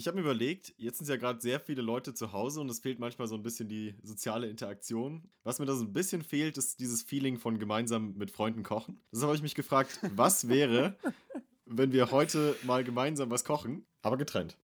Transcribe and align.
Ich 0.00 0.06
habe 0.06 0.16
mir 0.16 0.22
überlegt, 0.22 0.72
jetzt 0.78 0.96
sind 0.96 1.10
ja 1.10 1.16
gerade 1.16 1.42
sehr 1.42 1.60
viele 1.60 1.82
Leute 1.82 2.14
zu 2.14 2.32
Hause 2.32 2.62
und 2.62 2.70
es 2.70 2.78
fehlt 2.78 2.98
manchmal 2.98 3.28
so 3.28 3.34
ein 3.34 3.42
bisschen 3.42 3.68
die 3.68 3.94
soziale 4.02 4.48
Interaktion. 4.48 5.28
Was 5.44 5.58
mir 5.58 5.66
da 5.66 5.74
so 5.74 5.84
ein 5.84 5.92
bisschen 5.92 6.22
fehlt, 6.22 6.56
ist 6.56 6.80
dieses 6.80 7.02
Feeling 7.02 7.36
von 7.36 7.58
gemeinsam 7.58 8.14
mit 8.16 8.30
Freunden 8.30 8.62
kochen. 8.62 8.98
Deshalb 9.12 9.26
habe 9.26 9.36
ich 9.36 9.42
mich 9.42 9.54
gefragt, 9.54 10.00
was 10.14 10.48
wäre, 10.48 10.96
wenn 11.66 11.92
wir 11.92 12.10
heute 12.12 12.56
mal 12.62 12.82
gemeinsam 12.82 13.30
was 13.30 13.44
kochen, 13.44 13.84
aber 14.00 14.16
getrennt. 14.16 14.56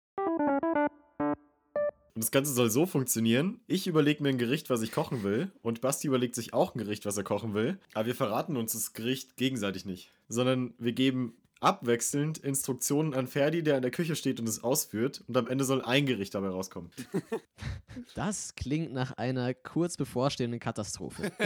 Und 2.14 2.24
das 2.24 2.30
Ganze 2.30 2.54
soll 2.54 2.70
so 2.70 2.86
funktionieren. 2.86 3.60
Ich 3.66 3.86
überlege 3.86 4.22
mir 4.22 4.30
ein 4.30 4.38
Gericht, 4.38 4.70
was 4.70 4.80
ich 4.80 4.90
kochen 4.90 5.22
will. 5.22 5.52
Und 5.60 5.82
Basti 5.82 6.06
überlegt 6.06 6.34
sich 6.34 6.54
auch 6.54 6.74
ein 6.74 6.78
Gericht, 6.78 7.04
was 7.04 7.18
er 7.18 7.24
kochen 7.24 7.52
will. 7.52 7.78
Aber 7.92 8.06
wir 8.06 8.14
verraten 8.14 8.56
uns 8.56 8.72
das 8.72 8.94
Gericht 8.94 9.36
gegenseitig 9.36 9.84
nicht. 9.84 10.12
Sondern 10.30 10.72
wir 10.78 10.92
geben 10.92 11.36
abwechselnd 11.60 12.38
Instruktionen 12.38 13.14
an 13.14 13.26
Ferdi, 13.26 13.62
der 13.62 13.76
in 13.76 13.82
der 13.82 13.90
Küche 13.90 14.16
steht 14.16 14.40
und 14.40 14.48
es 14.48 14.62
ausführt. 14.62 15.24
Und 15.26 15.36
am 15.36 15.48
Ende 15.48 15.64
soll 15.64 15.82
ein 15.82 16.06
Gericht 16.06 16.34
dabei 16.34 16.48
rauskommen. 16.48 16.90
Das 18.14 18.54
klingt 18.56 18.92
nach 18.92 19.12
einer 19.12 19.54
kurz 19.54 19.96
bevorstehenden 19.96 20.60
Katastrophe. 20.60 21.32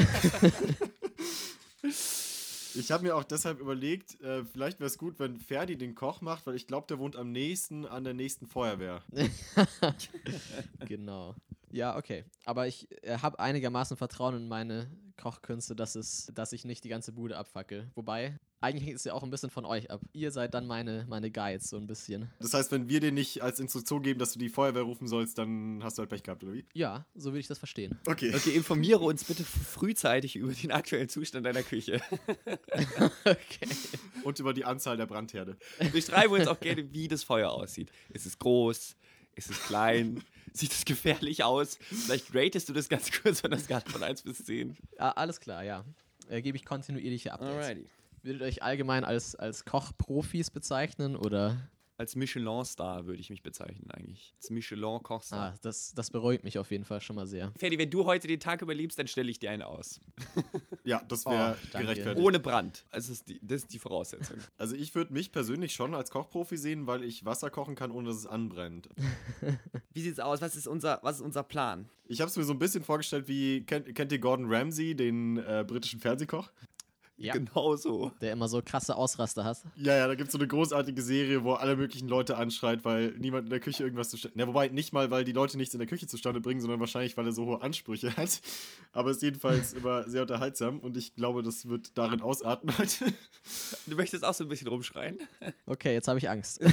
Ich 2.75 2.91
habe 2.93 3.03
mir 3.03 3.17
auch 3.17 3.25
deshalb 3.25 3.61
überlegt, 3.61 4.21
äh, 4.21 4.45
vielleicht 4.45 4.79
wäre 4.79 4.87
es 4.87 4.99
gut, 4.99 5.19
wenn 5.19 5.39
Ferdi 5.39 5.77
den 5.77 5.95
Koch 5.95 6.21
macht, 6.21 6.47
weil 6.47 6.55
ich 6.55 6.67
glaube, 6.67 6.87
der 6.89 6.99
wohnt 6.99 7.17
am 7.17 7.33
nächsten 7.33 7.85
an 7.85 8.05
der 8.05 8.15
nächsten 8.15 8.47
Feuerwehr. 8.47 9.03
genau. 10.87 11.35
Ja, 11.71 11.97
okay. 11.97 12.25
Aber 12.45 12.67
ich 12.67 12.89
äh, 13.03 13.19
habe 13.19 13.39
einigermaßen 13.39 13.97
Vertrauen 13.97 14.37
in 14.37 14.49
meine 14.49 14.91
Kochkünste, 15.17 15.77
dass, 15.77 15.95
es, 15.95 16.31
dass 16.35 16.53
ich 16.53 16.65
nicht 16.65 16.83
die 16.85 16.89
ganze 16.89 17.13
Bude 17.13 17.37
abfackel. 17.37 17.91
Wobei, 17.95 18.39
eigentlich 18.61 18.87
hängt 18.87 18.97
es 18.97 19.05
ja 19.05 19.13
auch 19.13 19.23
ein 19.23 19.31
bisschen 19.31 19.51
von 19.51 19.65
euch 19.65 19.91
ab. 19.91 20.01
Ihr 20.13 20.33
seid 20.33 20.55
dann 20.55 20.67
meine, 20.67 21.07
meine 21.09 21.31
Guides, 21.31 21.71
so 21.71 21.77
ein 21.77 21.87
bisschen. 21.87 22.31
Das 22.41 22.55
heißt, 22.55 22.73
wenn 22.73 22.89
wir 22.89 23.01
dir 23.01 23.13
nicht 23.13 23.43
als 23.43 23.61
Instruktion 23.61 24.03
geben, 24.03 24.19
dass 24.19 24.33
du 24.33 24.39
die 24.39 24.49
Feuerwehr 24.49 24.83
rufen 24.83 25.09
sollst, 25.09 25.39
dann 25.39 25.81
hast 25.83 25.99
du 25.99 26.01
halt 26.01 26.11
Pech 26.11 26.23
gehabt, 26.23 26.43
oder 26.43 26.55
wie? 26.55 26.65
Ja, 26.75 27.07
so 27.15 27.31
würde 27.31 27.41
ich 27.41 27.47
das 27.47 27.59
verstehen. 27.59 27.99
Okay. 28.07 28.35
Okay, 28.35 28.51
informiere 28.51 29.01
uns 29.01 29.25
bitte 29.25 29.45
frühzeitig 29.45 30.37
über 30.37 30.53
den 30.53 30.73
aktuellen 30.73 31.09
Zustand 31.09 31.47
deiner 31.47 31.63
Küche. 31.63 32.01
okay. 33.25 33.69
Und 34.25 34.39
über 34.39 34.53
die 34.53 34.65
Anzahl 34.65 34.97
der 34.97 35.07
Brandherde. 35.07 35.57
Beschreibe 35.93 36.35
uns 36.35 36.47
auch 36.47 36.61
gerne, 36.61 36.93
wie 36.93 37.09
das 37.09 37.25
Feuer 37.25 37.51
aussieht. 37.51 37.91
Ist 38.11 38.27
es 38.27 38.39
groß? 38.39 38.97
Ist 39.41 39.51
es 39.51 39.63
klein? 39.63 40.23
Sieht 40.53 40.73
es 40.73 40.85
gefährlich 40.85 41.45
aus? 41.45 41.79
Vielleicht 41.81 42.35
ratest 42.35 42.69
du 42.69 42.75
das 42.75 42.91
ganz 42.91 43.11
kurz 43.23 43.41
von 43.41 43.51
der 43.51 43.59
Skala 43.59 43.81
von 43.87 44.03
1 44.03 44.21
bis 44.23 44.45
10. 44.45 44.77
Ah, 44.99 45.13
alles 45.13 45.41
klar, 45.41 45.65
ja. 45.65 45.83
Äh, 46.29 46.43
Gebe 46.43 46.59
ich 46.59 46.67
kontinuierliche 46.67 47.33
Updates. 47.33 47.55
Alrighty. 47.55 47.87
Würdet 48.23 48.43
ihr 48.43 48.47
euch 48.47 48.63
allgemein 48.63 49.05
als, 49.05 49.35
als 49.35 49.65
Kochprofis 49.65 50.51
bezeichnen 50.51 51.17
oder? 51.17 51.57
Als 52.01 52.17
Michelin-Star 52.17 53.05
würde 53.05 53.21
ich 53.21 53.29
mich 53.29 53.43
bezeichnen 53.43 53.91
eigentlich. 53.91 54.33
Als 54.39 54.49
Michelin-Kochstar. 54.49 55.53
Ah, 55.53 55.59
das, 55.61 55.93
das 55.95 56.11
beruhigt 56.11 56.45
mich 56.45 56.59
auf 56.59 56.71
jeden 56.71 56.87
Fall 56.87 57.03
schon 57.03 57.15
mal 57.15 57.27
sehr. 57.27 57.53
Ferdi, 57.59 57.77
wenn 57.77 57.91
du 57.91 58.07
heute 58.07 58.27
den 58.27 58.41
Tag 58.41 58.63
überlebst, 58.63 58.99
dann 58.99 59.07
stelle 59.07 59.31
ich 59.31 59.39
dir 59.39 59.51
eine 59.51 59.67
aus. 59.67 60.01
Ja, 60.83 61.03
das 61.07 61.27
wäre 61.27 61.59
Oh, 61.75 61.79
gerechtfertigt. 61.79 62.27
Ohne 62.27 62.41
Brand. 62.41 62.87
Also 62.91 63.11
das 63.11 63.19
ist 63.19 63.29
die, 63.29 63.39
das 63.43 63.65
ist 63.65 63.73
die 63.75 63.79
Voraussetzung. 63.79 64.39
Also 64.57 64.75
ich 64.75 64.95
würde 64.95 65.13
mich 65.13 65.31
persönlich 65.31 65.75
schon 65.75 65.95
als 65.95 66.11
Kochprofi 66.11 66.57
sehen, 66.57 66.87
weil 66.87 67.05
ich 67.05 67.27
Wasser 67.27 67.51
kochen 67.51 67.75
kann, 67.75 67.91
ohne 67.91 68.09
dass 68.09 68.17
es 68.17 68.27
anbrennt. 68.27 68.89
Wie 69.93 70.01
sieht's 70.01 70.21
aus? 70.21 70.41
Was 70.41 70.57
ist 70.57 70.67
unser, 70.67 71.01
was 71.03 71.17
ist 71.17 71.23
unser 71.23 71.43
Plan? 71.43 71.91
Ich 72.09 72.23
habe 72.23 72.31
es 72.31 72.37
mir 72.37 72.45
so 72.45 72.55
ein 72.55 72.59
bisschen 72.59 72.83
vorgestellt, 72.83 73.29
wie 73.29 73.65
kennt, 73.67 73.95
kennt 73.95 74.11
ihr 74.11 74.19
Gordon 74.19 74.47
Ramsay, 74.53 74.95
den 74.95 75.37
äh, 75.37 75.65
britischen 75.69 76.01
Fernsehkoch? 76.01 76.51
Ja. 77.21 77.35
Genau 77.35 77.77
so. 77.77 78.13
Der 78.23 78.33
immer 78.33 78.49
so 78.49 78.63
krasse 78.65 78.97
Ausraster 78.97 79.45
hat. 79.45 79.59
Ja, 79.77 79.95
ja, 79.95 80.07
da 80.07 80.15
gibt 80.15 80.29
es 80.29 80.33
so 80.33 80.39
eine 80.39 80.49
großartige 80.49 81.03
Serie, 81.03 81.45
wo 81.45 81.53
er 81.53 81.61
alle 81.61 81.77
möglichen 81.77 82.09
Leute 82.09 82.39
anschreit, 82.39 82.83
weil 82.87 83.11
niemand 83.19 83.45
in 83.45 83.51
der 83.51 83.61
Küche 83.61 83.83
irgendwas 83.85 84.09
zustande. 84.09 84.39
Ja, 84.39 84.47
wobei 84.47 84.69
nicht 84.69 84.95
mal, 84.95 85.11
weil 85.11 85.25
die 85.25 85.33
Leute 85.33 85.59
nichts 85.59 85.75
in 85.75 85.81
der 85.81 85.87
Küche 85.87 86.07
zustande 86.07 86.41
bringen, 86.41 86.63
sondern 86.63 86.81
wahrscheinlich, 86.81 87.19
weil 87.19 87.27
er 87.27 87.33
so 87.33 87.45
hohe 87.45 87.61
Ansprüche 87.61 88.17
hat. 88.17 88.41
Aber 88.93 89.11
es 89.11 89.19
ist 89.19 89.23
jedenfalls 89.23 89.73
immer 89.75 90.09
sehr 90.09 90.23
unterhaltsam 90.23 90.81
und 90.81 90.97
ich 90.97 91.15
glaube, 91.15 91.43
das 91.43 91.69
wird 91.69 91.97
darin 91.99 92.23
ausarten 92.23 92.77
heute. 92.79 93.13
Du 93.87 93.97
möchtest 93.97 94.25
auch 94.25 94.35
so 94.35 94.45
ein 94.45 94.49
bisschen 94.49 94.69
rumschreien? 94.69 95.19
Okay, 95.67 95.93
jetzt 95.93 96.09
habe 96.09 96.19
ich 96.19 96.29
Angst. 96.31 96.61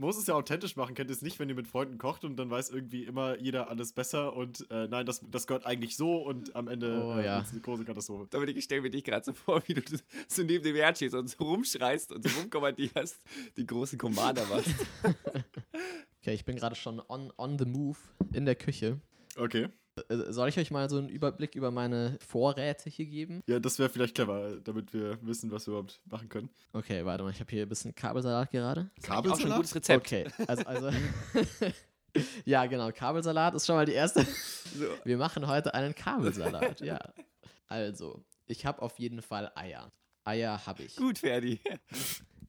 Muss 0.00 0.16
es 0.16 0.26
ja 0.26 0.34
authentisch 0.34 0.76
machen, 0.76 0.94
kennt 0.94 1.10
ihr 1.10 1.14
es 1.14 1.20
nicht, 1.20 1.38
wenn 1.38 1.50
ihr 1.50 1.54
mit 1.54 1.66
Freunden 1.66 1.98
kocht 1.98 2.24
und 2.24 2.36
dann 2.36 2.48
weiß 2.48 2.70
irgendwie 2.70 3.04
immer 3.04 3.38
jeder 3.38 3.68
alles 3.68 3.92
besser 3.92 4.34
und 4.34 4.66
äh, 4.70 4.88
nein, 4.88 5.04
das, 5.04 5.20
das 5.30 5.46
gehört 5.46 5.66
eigentlich 5.66 5.94
so 5.94 6.16
und 6.16 6.56
am 6.56 6.68
Ende 6.68 7.02
Oh, 7.04 7.18
äh, 7.18 7.26
ja. 7.26 7.36
wird's 7.36 7.50
eine 7.52 7.60
große 7.60 7.84
Katastrophe. 7.84 8.26
Dominik, 8.30 8.56
ich 8.56 8.64
stelle 8.64 8.80
mir 8.80 8.88
dich 8.90 9.04
gerade 9.04 9.26
so 9.26 9.34
vor, 9.34 9.62
wie 9.66 9.74
du 9.74 9.82
so 10.28 10.42
neben 10.42 10.64
dem 10.64 10.74
Herd 10.74 10.96
stehst 10.96 11.14
und 11.14 11.28
so 11.28 11.44
rumschreist 11.44 12.12
und 12.12 12.26
so 12.26 12.40
rumkommandierst, 12.40 13.20
die 13.58 13.66
große 13.66 13.98
Commander 13.98 14.48
warst. 14.48 14.70
Okay, 16.22 16.34
ich 16.34 16.44
bin 16.44 16.56
gerade 16.56 16.76
schon 16.76 17.00
on, 17.08 17.32
on 17.38 17.58
the 17.58 17.64
move 17.64 17.96
in 18.34 18.44
der 18.44 18.54
Küche. 18.54 19.00
Okay. 19.36 19.68
Äh, 20.08 20.32
Soll 20.32 20.48
ich 20.48 20.58
euch 20.58 20.70
mal 20.70 20.88
so 20.88 20.98
einen 20.98 21.08
Überblick 21.08 21.54
über 21.54 21.70
meine 21.70 22.18
Vorräte 22.26 22.90
hier 22.90 23.06
geben? 23.06 23.42
Ja, 23.46 23.58
das 23.58 23.78
wäre 23.78 23.88
vielleicht 23.88 24.14
clever, 24.14 24.56
damit 24.62 24.92
wir 24.92 25.18
wissen, 25.22 25.50
was 25.50 25.66
wir 25.66 25.72
überhaupt 25.72 26.00
machen 26.04 26.28
können. 26.28 26.50
Okay, 26.72 27.04
warte 27.04 27.24
mal, 27.24 27.30
ich 27.30 27.40
habe 27.40 27.50
hier 27.50 27.62
ein 27.62 27.68
bisschen 27.68 27.94
Kabelsalat 27.94 28.50
gerade. 28.50 28.90
Auch 29.08 29.24
schon 29.38 29.50
ein 29.50 29.56
gutes 29.56 29.74
Rezept. 29.74 30.06
Okay, 30.06 30.26
also, 30.46 30.64
also 30.64 30.90
ja, 32.44 32.66
genau, 32.66 32.90
Kabelsalat 32.92 33.54
ist 33.54 33.66
schon 33.66 33.76
mal 33.76 33.86
die 33.86 33.92
erste. 33.92 34.24
So. 34.24 34.86
Wir 35.04 35.16
machen 35.16 35.46
heute 35.46 35.74
einen 35.74 35.94
Kabelsalat, 35.94 36.80
ja. 36.80 36.98
Also, 37.68 38.22
ich 38.46 38.66
habe 38.66 38.82
auf 38.82 38.98
jeden 38.98 39.22
Fall 39.22 39.50
Eier. 39.54 39.92
Eier 40.24 40.66
habe 40.66 40.82
ich. 40.82 40.96
Gut, 40.96 41.18
Ferdi. 41.18 41.60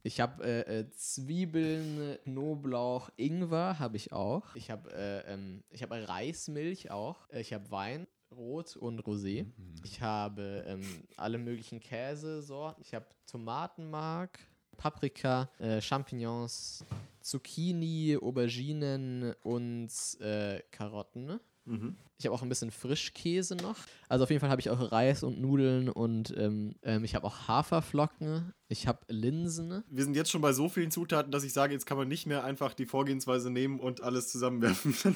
Ich 0.03 0.19
habe 0.19 0.43
äh, 0.43 0.79
äh, 0.79 0.89
Zwiebeln, 0.91 2.17
Knoblauch, 2.23 3.09
Ingwer 3.17 3.77
habe 3.79 3.97
ich 3.97 4.11
auch. 4.11 4.55
Ich 4.55 4.71
habe 4.71 4.91
äh, 4.93 5.33
ähm, 5.33 5.63
ich 5.69 5.83
habe 5.83 6.07
Reismilch 6.07 6.89
auch. 6.89 7.29
Äh, 7.29 7.41
Ich 7.41 7.53
habe 7.53 7.69
Wein, 7.69 8.07
Rot 8.35 8.75
und 8.77 9.01
Rosé. 9.03 9.45
Ich 9.83 10.01
habe 10.01 10.63
ähm, 10.67 11.03
alle 11.17 11.37
möglichen 11.37 11.79
Käsesorten. 11.79 12.81
Ich 12.83 12.93
habe 12.95 13.05
Tomatenmark, 13.27 14.39
Paprika, 14.77 15.49
äh, 15.59 15.79
Champignons, 15.81 16.83
Zucchini, 17.21 18.17
Auberginen 18.19 19.33
und 19.43 19.89
äh, 20.19 20.61
Karotten. 20.71 21.39
Mhm. 21.65 21.95
Ich 22.17 22.25
habe 22.25 22.35
auch 22.35 22.41
ein 22.41 22.49
bisschen 22.49 22.71
Frischkäse 22.71 23.55
noch. 23.55 23.77
Also 24.09 24.23
auf 24.23 24.29
jeden 24.29 24.39
Fall 24.39 24.49
habe 24.49 24.61
ich 24.61 24.69
auch 24.69 24.91
Reis 24.91 25.23
und 25.23 25.39
Nudeln 25.39 25.89
und 25.89 26.33
ähm, 26.37 26.75
ähm, 26.83 27.03
ich 27.03 27.15
habe 27.15 27.25
auch 27.25 27.47
Haferflocken. 27.47 28.53
Ich 28.67 28.87
habe 28.87 28.99
Linsen. 29.07 29.83
Wir 29.89 30.03
sind 30.03 30.15
jetzt 30.15 30.31
schon 30.31 30.41
bei 30.41 30.53
so 30.53 30.69
vielen 30.69 30.91
Zutaten, 30.91 31.31
dass 31.31 31.43
ich 31.43 31.53
sage, 31.53 31.73
jetzt 31.73 31.85
kann 31.85 31.97
man 31.97 32.07
nicht 32.07 32.25
mehr 32.25 32.43
einfach 32.43 32.73
die 32.73 32.85
Vorgehensweise 32.85 33.49
nehmen 33.49 33.79
und 33.79 34.01
alles 34.01 34.29
zusammenwerfen. 34.29 34.95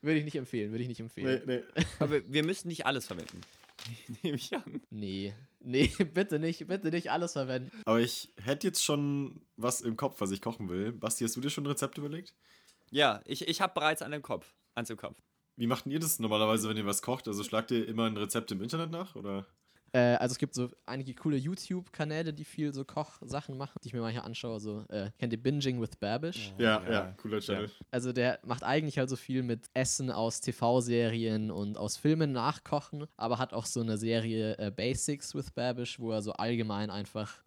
würde 0.00 0.18
ich 0.18 0.24
nicht 0.24 0.36
empfehlen, 0.36 0.70
würde 0.70 0.82
ich 0.82 0.88
nicht 0.88 1.00
nee, 1.00 1.04
empfehlen. 1.04 1.42
nee. 1.46 1.62
Aber 1.98 2.20
wir 2.26 2.44
müssen 2.44 2.68
nicht 2.68 2.86
alles 2.86 3.06
verwenden. 3.06 3.40
Nehme 4.22 4.36
ich 4.36 4.54
an. 4.54 4.80
Nee. 4.90 5.34
Nee, 5.60 5.90
bitte 6.14 6.38
nicht, 6.38 6.66
bitte 6.66 6.90
nicht 6.90 7.10
alles 7.10 7.32
verwenden. 7.32 7.70
Aber 7.84 8.00
ich 8.00 8.32
hätte 8.42 8.66
jetzt 8.66 8.84
schon 8.84 9.40
was 9.56 9.80
im 9.80 9.96
Kopf, 9.96 10.20
was 10.20 10.30
ich 10.30 10.40
kochen 10.40 10.68
will. 10.68 10.92
Basti, 10.92 11.24
hast 11.24 11.36
du 11.36 11.40
dir 11.40 11.50
schon 11.50 11.64
ein 11.64 11.68
Rezept 11.68 11.98
überlegt? 11.98 12.34
Ja, 12.90 13.20
ich, 13.24 13.46
ich 13.46 13.60
habe 13.60 13.74
bereits 13.74 14.02
an 14.02 14.12
dem 14.12 14.22
Kopf. 14.22 14.54
Kopf. 14.96 15.16
Wie 15.56 15.66
macht 15.66 15.84
denn 15.84 15.92
ihr 15.92 16.00
das 16.00 16.18
normalerweise, 16.18 16.68
wenn 16.68 16.76
ihr 16.76 16.86
was 16.86 17.02
kocht? 17.02 17.26
Also 17.26 17.42
schlagt 17.42 17.70
ihr 17.70 17.86
immer 17.88 18.04
ein 18.04 18.16
Rezept 18.16 18.52
im 18.52 18.62
Internet 18.62 18.90
nach? 18.90 19.16
Oder? 19.16 19.46
Äh, 19.92 20.16
also 20.16 20.32
es 20.32 20.38
gibt 20.38 20.54
so 20.54 20.68
einige 20.86 21.14
coole 21.14 21.36
YouTube-Kanäle, 21.36 22.32
die 22.32 22.44
viel 22.44 22.72
so 22.72 22.84
Kochsachen 22.84 23.56
machen, 23.56 23.78
die 23.82 23.88
ich 23.88 23.94
mir 23.94 24.00
manchmal 24.00 24.24
anschaue. 24.24 24.60
So, 24.60 24.84
äh, 24.88 25.10
kennt 25.18 25.32
ihr 25.32 25.42
Binging 25.42 25.80
with 25.80 25.96
Babish? 25.98 26.52
Ja, 26.58 26.82
ja, 26.90 27.14
cooler 27.16 27.40
Channel. 27.40 27.70
Also 27.90 28.12
der 28.12 28.38
macht 28.44 28.64
eigentlich 28.64 28.98
halt 28.98 29.08
so 29.08 29.16
viel 29.16 29.42
mit 29.42 29.66
Essen 29.74 30.10
aus 30.10 30.40
TV-Serien 30.40 31.50
und 31.50 31.76
aus 31.78 31.96
Filmen 31.96 32.32
nachkochen, 32.32 33.06
aber 33.16 33.38
hat 33.38 33.52
auch 33.52 33.66
so 33.66 33.80
eine 33.80 33.98
Serie 33.98 34.56
äh, 34.58 34.70
Basics 34.70 35.34
with 35.34 35.50
Babish, 35.50 35.98
wo 35.98 36.12
er 36.12 36.22
so 36.22 36.32
allgemein 36.32 36.90
einfach 36.90 37.42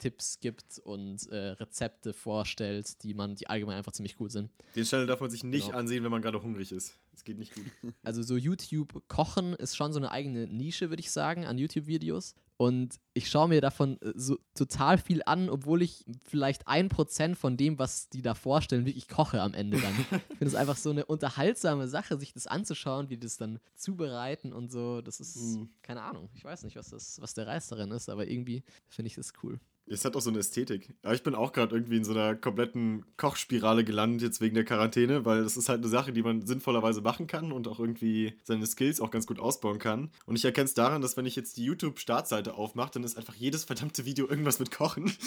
Kochtipps 0.00 0.40
gibt 0.40 0.78
und 0.78 1.28
äh, 1.30 1.50
Rezepte 1.50 2.12
vorstellt, 2.14 3.02
die 3.02 3.12
man, 3.14 3.34
die 3.34 3.48
allgemein 3.48 3.76
einfach 3.76 3.92
ziemlich 3.92 4.18
cool 4.18 4.30
sind. 4.30 4.50
Den 4.74 4.84
Channel 4.84 5.06
darf 5.06 5.20
man 5.20 5.30
sich 5.30 5.44
nicht 5.44 5.66
Genau. 5.66 5.78
ansehen, 5.78 6.02
wenn 6.04 6.10
man 6.10 6.22
gerade 6.22 6.42
hungrig 6.42 6.72
ist. 6.72 6.98
Es 7.12 7.22
geht 7.24 7.38
nicht 7.38 7.54
gut. 7.54 7.64
Also 8.02 8.22
so 8.22 8.36
YouTube 8.36 9.02
kochen 9.08 9.54
ist 9.54 9.76
schon 9.76 9.92
so 9.92 9.98
eine 9.98 10.10
eigene 10.10 10.46
Nische, 10.46 10.88
würde 10.90 11.00
ich 11.00 11.10
sagen, 11.10 11.44
an 11.44 11.58
YouTube-Videos. 11.58 12.34
Und 12.56 12.98
ich 13.14 13.30
schaue 13.30 13.48
mir 13.48 13.60
davon 13.60 14.00
äh, 14.02 14.12
so 14.14 14.38
total 14.54 14.96
viel 14.98 15.22
an, 15.26 15.48
obwohl 15.50 15.82
ich 15.82 16.04
vielleicht 16.24 16.66
ein 16.68 16.88
Prozent 16.88 17.36
von 17.36 17.56
dem, 17.56 17.78
was 17.78 18.08
die 18.10 18.22
da 18.22 18.34
vorstellen, 18.34 18.84
wirklich 18.86 19.08
koche 19.08 19.40
am 19.42 19.52
Ende 19.54 19.78
dann. 19.80 19.94
ich 20.30 20.36
finde 20.38 20.46
es 20.46 20.54
einfach 20.54 20.76
so 20.76 20.90
eine 20.90 21.04
unterhaltsame 21.06 21.88
Sache, 21.88 22.18
sich 22.18 22.32
das 22.32 22.46
anzuschauen, 22.46 23.08
wie 23.10 23.16
die 23.16 23.20
das 23.26 23.36
dann 23.36 23.60
zubereiten 23.74 24.52
und 24.52 24.70
so. 24.72 25.00
Das 25.02 25.20
ist, 25.20 25.36
Mhm. 25.36 25.70
keine 25.82 26.02
Ahnung, 26.02 26.28
ich 26.34 26.44
weiß 26.44 26.64
nicht, 26.64 26.76
was, 26.76 26.88
das, 26.90 27.20
was 27.20 27.34
der 27.34 27.46
Reiz 27.46 27.68
darin 27.68 27.90
ist, 27.92 28.08
aber 28.08 28.26
irgendwie 28.28 28.62
finde 28.88 29.08
ich 29.08 29.14
das 29.14 29.32
cool. 29.42 29.58
Es 29.92 30.04
hat 30.04 30.16
auch 30.16 30.20
so 30.20 30.30
eine 30.30 30.38
Ästhetik. 30.38 30.94
Aber 31.02 31.14
ich 31.14 31.22
bin 31.22 31.34
auch 31.34 31.52
gerade 31.52 31.74
irgendwie 31.74 31.96
in 31.96 32.04
so 32.04 32.12
einer 32.12 32.34
kompletten 32.34 33.04
Kochspirale 33.16 33.84
gelandet, 33.84 34.22
jetzt 34.22 34.40
wegen 34.40 34.54
der 34.54 34.64
Quarantäne, 34.64 35.24
weil 35.24 35.42
das 35.42 35.56
ist 35.56 35.68
halt 35.68 35.80
eine 35.80 35.88
Sache, 35.88 36.12
die 36.12 36.22
man 36.22 36.46
sinnvollerweise 36.46 37.00
machen 37.00 37.26
kann 37.26 37.52
und 37.52 37.66
auch 37.66 37.80
irgendwie 37.80 38.34
seine 38.44 38.66
Skills 38.66 39.00
auch 39.00 39.10
ganz 39.10 39.26
gut 39.26 39.40
ausbauen 39.40 39.78
kann. 39.78 40.10
Und 40.26 40.36
ich 40.36 40.44
erkenne 40.44 40.66
es 40.66 40.74
daran, 40.74 41.02
dass 41.02 41.16
wenn 41.16 41.26
ich 41.26 41.36
jetzt 41.36 41.56
die 41.56 41.64
YouTube-Startseite 41.64 42.54
aufmache, 42.54 42.92
dann 42.94 43.04
ist 43.04 43.16
einfach 43.18 43.34
jedes 43.34 43.64
verdammte 43.64 44.04
Video 44.04 44.28
irgendwas 44.28 44.58
mit 44.58 44.70
Kochen. 44.70 45.12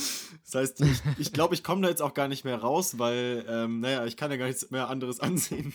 Das 0.45 0.55
heißt, 0.55 0.81
ich 0.81 1.01
glaube, 1.01 1.15
ich, 1.19 1.33
glaub, 1.33 1.53
ich 1.53 1.63
komme 1.63 1.81
da 1.81 1.89
jetzt 1.89 2.01
auch 2.01 2.13
gar 2.13 2.27
nicht 2.27 2.43
mehr 2.43 2.57
raus, 2.57 2.99
weil, 2.99 3.45
ähm, 3.47 3.79
naja, 3.79 4.05
ich 4.05 4.17
kann 4.17 4.29
ja 4.29 4.37
gar 4.37 4.47
nichts 4.47 4.69
mehr 4.71 4.87
anderes 4.89 5.19
ansehen. 5.19 5.73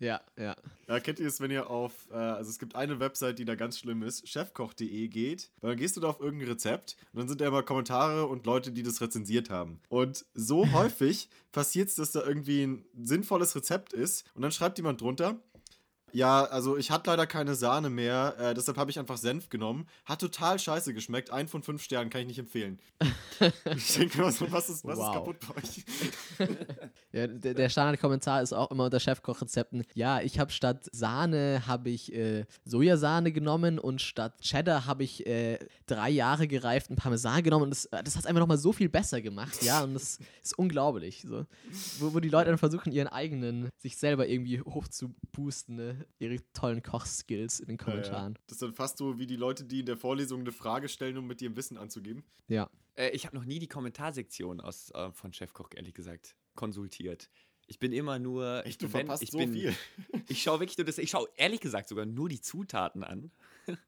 Ja, 0.00 0.22
ja. 0.38 0.56
Ja, 0.88 0.98
kennt 0.98 1.20
ihr 1.20 1.28
es, 1.28 1.40
wenn 1.40 1.50
ihr 1.50 1.68
auf, 1.68 2.08
äh, 2.10 2.14
also 2.14 2.50
es 2.50 2.58
gibt 2.58 2.74
eine 2.74 2.98
Website, 3.00 3.38
die 3.38 3.44
da 3.44 3.54
ganz 3.54 3.78
schlimm 3.78 4.02
ist, 4.02 4.26
chefkoch.de 4.26 5.08
geht, 5.08 5.50
dann 5.60 5.76
gehst 5.76 5.96
du 5.96 6.00
da 6.00 6.08
auf 6.08 6.20
irgendein 6.20 6.48
Rezept 6.48 6.96
und 7.12 7.20
dann 7.20 7.28
sind 7.28 7.40
da 7.40 7.46
immer 7.46 7.62
Kommentare 7.62 8.26
und 8.26 8.46
Leute, 8.46 8.72
die 8.72 8.82
das 8.82 9.00
rezensiert 9.00 9.50
haben. 9.50 9.78
Und 9.88 10.24
so 10.34 10.72
häufig 10.72 11.28
passiert 11.52 11.88
es, 11.88 11.96
dass 11.96 12.12
da 12.12 12.24
irgendwie 12.24 12.62
ein 12.64 12.84
sinnvolles 12.98 13.54
Rezept 13.54 13.92
ist 13.92 14.24
und 14.34 14.42
dann 14.42 14.52
schreibt 14.52 14.78
jemand 14.78 15.02
drunter, 15.02 15.38
ja, 16.12 16.44
also 16.44 16.76
ich 16.76 16.90
hatte 16.90 17.10
leider 17.10 17.26
keine 17.26 17.54
Sahne 17.54 17.90
mehr, 17.90 18.34
äh, 18.38 18.54
deshalb 18.54 18.76
habe 18.76 18.90
ich 18.90 18.98
einfach 18.98 19.16
Senf 19.16 19.48
genommen. 19.48 19.86
Hat 20.04 20.20
total 20.20 20.58
scheiße 20.58 20.94
geschmeckt. 20.94 21.30
Ein 21.30 21.48
von 21.48 21.62
fünf 21.62 21.82
Sternen 21.82 22.10
kann 22.10 22.22
ich 22.22 22.26
nicht 22.26 22.38
empfehlen. 22.38 22.78
ich 23.76 23.94
denke 23.94 24.20
mal 24.20 24.32
so, 24.32 24.50
was 24.50 24.68
ist, 24.68 24.84
was 24.84 24.98
wow. 24.98 25.06
ist 25.06 25.12
kaputt 25.14 25.36
bei 25.40 25.56
euch? 25.56 26.48
ja, 27.12 27.26
der, 27.26 27.54
der 27.54 27.68
Standardkommentar 27.68 28.42
ist 28.42 28.52
auch 28.52 28.70
immer 28.70 28.84
unter 28.84 29.00
Chefkochrezepten. 29.00 29.84
Ja, 29.94 30.20
ich 30.20 30.38
habe 30.38 30.50
statt 30.52 30.88
Sahne 30.92 31.62
habe 31.66 31.90
ich 31.90 32.12
äh, 32.14 32.44
Sojasahne 32.64 33.32
genommen 33.32 33.78
und 33.78 34.00
statt 34.00 34.40
Cheddar 34.40 34.86
habe 34.86 35.04
ich 35.04 35.26
äh, 35.26 35.58
drei 35.86 36.10
Jahre 36.10 36.48
gereiften 36.48 36.96
Parmesan 36.96 37.42
genommen 37.42 37.64
und 37.64 37.70
das, 37.70 37.88
das 37.90 38.16
hat 38.16 38.22
es 38.22 38.26
einfach 38.26 38.40
nochmal 38.40 38.58
so 38.58 38.72
viel 38.72 38.88
besser 38.88 39.20
gemacht. 39.20 39.62
Ja, 39.62 39.82
und 39.84 39.94
das 39.94 40.18
ist 40.42 40.58
unglaublich. 40.58 41.24
So. 41.26 41.46
Wo, 41.98 42.14
wo 42.14 42.20
die 42.20 42.28
Leute 42.28 42.50
dann 42.50 42.58
versuchen, 42.58 42.92
ihren 42.92 43.08
eigenen, 43.08 43.70
sich 43.78 43.96
selber 43.96 44.28
irgendwie 44.28 44.60
hochzuboosten. 44.60 45.76
Ne? 45.76 45.99
Ihre 46.18 46.38
tollen 46.52 46.82
Kochskills 46.82 47.60
in 47.60 47.68
den 47.68 47.78
Kommentaren. 47.78 48.34
Ja, 48.34 48.38
ja. 48.38 48.44
Das 48.46 48.56
ist 48.56 48.62
dann 48.62 48.74
fast 48.74 48.98
so 48.98 49.18
wie 49.18 49.26
die 49.26 49.36
Leute, 49.36 49.64
die 49.64 49.80
in 49.80 49.86
der 49.86 49.96
Vorlesung 49.96 50.40
eine 50.40 50.52
Frage 50.52 50.88
stellen, 50.88 51.16
um 51.18 51.26
mit 51.26 51.40
ihrem 51.42 51.56
Wissen 51.56 51.76
anzugeben. 51.76 52.24
Ja. 52.48 52.70
Äh, 52.94 53.10
ich 53.10 53.26
habe 53.26 53.36
noch 53.36 53.44
nie 53.44 53.58
die 53.58 53.68
Kommentarsektion 53.68 54.60
aus, 54.60 54.90
äh, 54.90 55.10
von 55.12 55.32
Chefkoch, 55.32 55.70
ehrlich 55.74 55.94
gesagt, 55.94 56.36
konsultiert. 56.54 57.30
Ich 57.66 57.78
bin 57.78 57.92
immer 57.92 58.18
nur. 58.18 58.66
Echt, 58.66 58.82
du 58.82 58.92
wenn, 58.92 59.06
verpasst 59.06 59.22
ich 59.22 59.30
so 59.30 59.38
bin, 59.38 59.52
viel. 59.52 59.74
Ich 60.28 60.42
schaue 60.42 60.60
wirklich 60.60 60.78
nur 60.78 60.84
das. 60.84 60.98
Ich 60.98 61.10
schaue 61.10 61.28
ehrlich 61.36 61.60
gesagt 61.60 61.88
sogar 61.88 62.06
nur 62.06 62.28
die 62.28 62.40
Zutaten 62.40 63.04
an. 63.04 63.30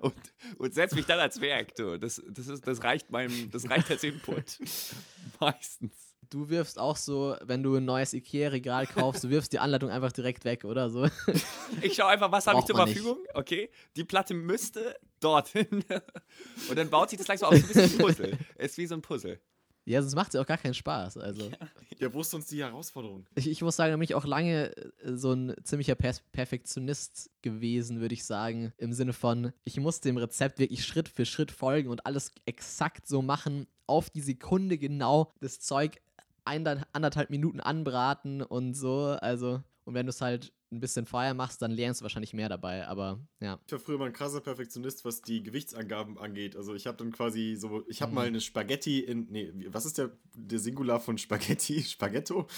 Und, 0.00 0.14
und 0.58 0.72
setze 0.72 0.94
mich 0.94 1.06
dann 1.06 1.18
als 1.18 1.40
Werk. 1.40 1.74
Du. 1.74 1.98
Das, 1.98 2.22
das, 2.28 2.46
ist, 2.46 2.64
das 2.68 2.84
reicht 2.84 3.10
meinem, 3.10 3.50
das 3.50 3.68
reicht 3.68 3.90
als 3.90 4.04
Input. 4.04 4.60
Meistens 5.40 6.11
du 6.32 6.48
wirfst 6.48 6.78
auch 6.78 6.96
so, 6.96 7.36
wenn 7.42 7.62
du 7.62 7.76
ein 7.76 7.84
neues 7.84 8.14
Ikea-Regal 8.14 8.86
kaufst, 8.86 9.24
du 9.24 9.30
wirfst 9.30 9.52
die 9.52 9.58
Anleitung 9.58 9.90
einfach 9.90 10.12
direkt 10.12 10.44
weg, 10.44 10.64
oder 10.64 10.90
so? 10.90 11.06
Ich 11.80 11.94
schaue 11.94 12.08
einfach, 12.08 12.30
was 12.30 12.46
habe 12.46 12.58
ich 12.60 12.64
zur 12.66 12.76
Verfügung? 12.76 13.18
Nicht. 13.22 13.34
Okay, 13.34 13.70
die 13.96 14.04
Platte 14.04 14.34
müsste 14.34 14.94
dorthin. 15.20 15.66
Und 16.68 16.78
dann 16.78 16.90
baut 16.90 17.10
sich 17.10 17.18
das 17.18 17.26
gleich 17.26 17.40
so 17.40 17.46
auf, 17.46 17.56
so 17.56 17.60
ein 17.60 17.66
bisschen 17.66 17.98
Puzzle. 17.98 18.38
Es 18.56 18.72
ist 18.72 18.78
wie 18.78 18.86
so 18.86 18.94
ein 18.94 19.02
Puzzle. 19.02 19.40
Ja, 19.84 20.00
sonst 20.00 20.14
macht 20.14 20.28
es 20.28 20.34
ja 20.34 20.42
auch 20.42 20.46
gar 20.46 20.58
keinen 20.58 20.74
Spaß. 20.74 21.16
Also. 21.16 21.48
Ja, 21.48 21.68
ja 21.98 22.14
wo 22.14 22.20
ist 22.20 22.30
sonst 22.30 22.50
die 22.52 22.62
Herausforderung? 22.62 23.26
Ich, 23.34 23.48
ich 23.48 23.62
muss 23.62 23.74
sagen, 23.74 23.92
da 23.92 23.96
bin 23.96 24.04
ich 24.04 24.14
auch 24.14 24.24
lange 24.24 24.76
äh, 24.76 25.16
so 25.16 25.32
ein 25.32 25.54
ziemlicher 25.64 25.94
per 25.94 26.14
Perfektionist 26.30 27.30
gewesen, 27.42 28.00
würde 28.00 28.14
ich 28.14 28.24
sagen. 28.24 28.72
Im 28.76 28.92
Sinne 28.92 29.12
von, 29.12 29.52
ich 29.64 29.78
muss 29.80 30.00
dem 30.00 30.18
Rezept 30.18 30.58
wirklich 30.58 30.84
Schritt 30.84 31.08
für 31.08 31.26
Schritt 31.26 31.50
folgen 31.50 31.88
und 31.88 32.06
alles 32.06 32.30
exakt 32.46 33.08
so 33.08 33.22
machen, 33.22 33.66
auf 33.86 34.10
die 34.10 34.20
Sekunde 34.20 34.78
genau 34.78 35.32
das 35.40 35.60
Zeug 35.60 36.00
anderthalb 36.44 37.30
Minuten 37.30 37.60
anbraten 37.60 38.42
und 38.42 38.74
so. 38.74 39.16
Also, 39.20 39.62
und 39.84 39.94
wenn 39.94 40.06
du 40.06 40.10
es 40.10 40.20
halt 40.20 40.52
ein 40.72 40.80
bisschen 40.80 41.06
vorher 41.06 41.34
machst, 41.34 41.62
dann 41.62 41.70
lernst 41.70 42.00
du 42.00 42.04
wahrscheinlich 42.04 42.32
mehr 42.32 42.48
dabei, 42.48 42.86
aber 42.86 43.20
ja. 43.40 43.60
Ich 43.66 43.72
war 43.72 43.78
früher 43.78 43.98
mal 43.98 44.06
ein 44.06 44.12
krasser 44.12 44.40
Perfektionist, 44.40 45.04
was 45.04 45.20
die 45.20 45.42
Gewichtsangaben 45.42 46.18
angeht. 46.18 46.56
Also 46.56 46.74
ich 46.74 46.86
habe 46.86 46.96
dann 46.96 47.12
quasi 47.12 47.56
so, 47.56 47.84
ich 47.88 48.00
habe 48.00 48.10
mhm. 48.10 48.16
mal 48.16 48.26
eine 48.26 48.40
Spaghetti 48.40 49.00
in, 49.00 49.26
nee, 49.30 49.52
was 49.68 49.84
ist 49.84 49.98
der, 49.98 50.10
der 50.34 50.58
Singular 50.58 50.98
von 50.98 51.18
Spaghetti? 51.18 51.82
Spaghetto? 51.82 52.48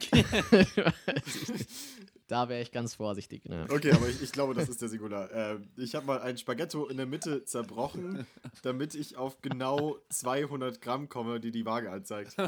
Da 2.32 2.48
wäre 2.48 2.62
ich 2.62 2.72
ganz 2.72 2.94
vorsichtig. 2.94 3.44
Ne? 3.44 3.66
Okay, 3.68 3.92
aber 3.92 4.08
ich, 4.08 4.22
ich, 4.22 4.32
glaube, 4.32 4.54
das 4.54 4.66
ist 4.70 4.80
der 4.80 4.88
Singular. 4.88 5.30
Äh, 5.30 5.58
ich 5.76 5.94
habe 5.94 6.06
mal 6.06 6.22
ein 6.22 6.38
Spaghetto 6.38 6.86
in 6.86 6.96
der 6.96 7.04
Mitte 7.04 7.44
zerbrochen, 7.44 8.26
damit 8.62 8.94
ich 8.94 9.18
auf 9.18 9.42
genau 9.42 9.98
200 10.08 10.80
Gramm 10.80 11.10
komme, 11.10 11.40
die 11.40 11.50
die 11.50 11.66
Waage 11.66 11.90
anzeigt. 11.90 12.34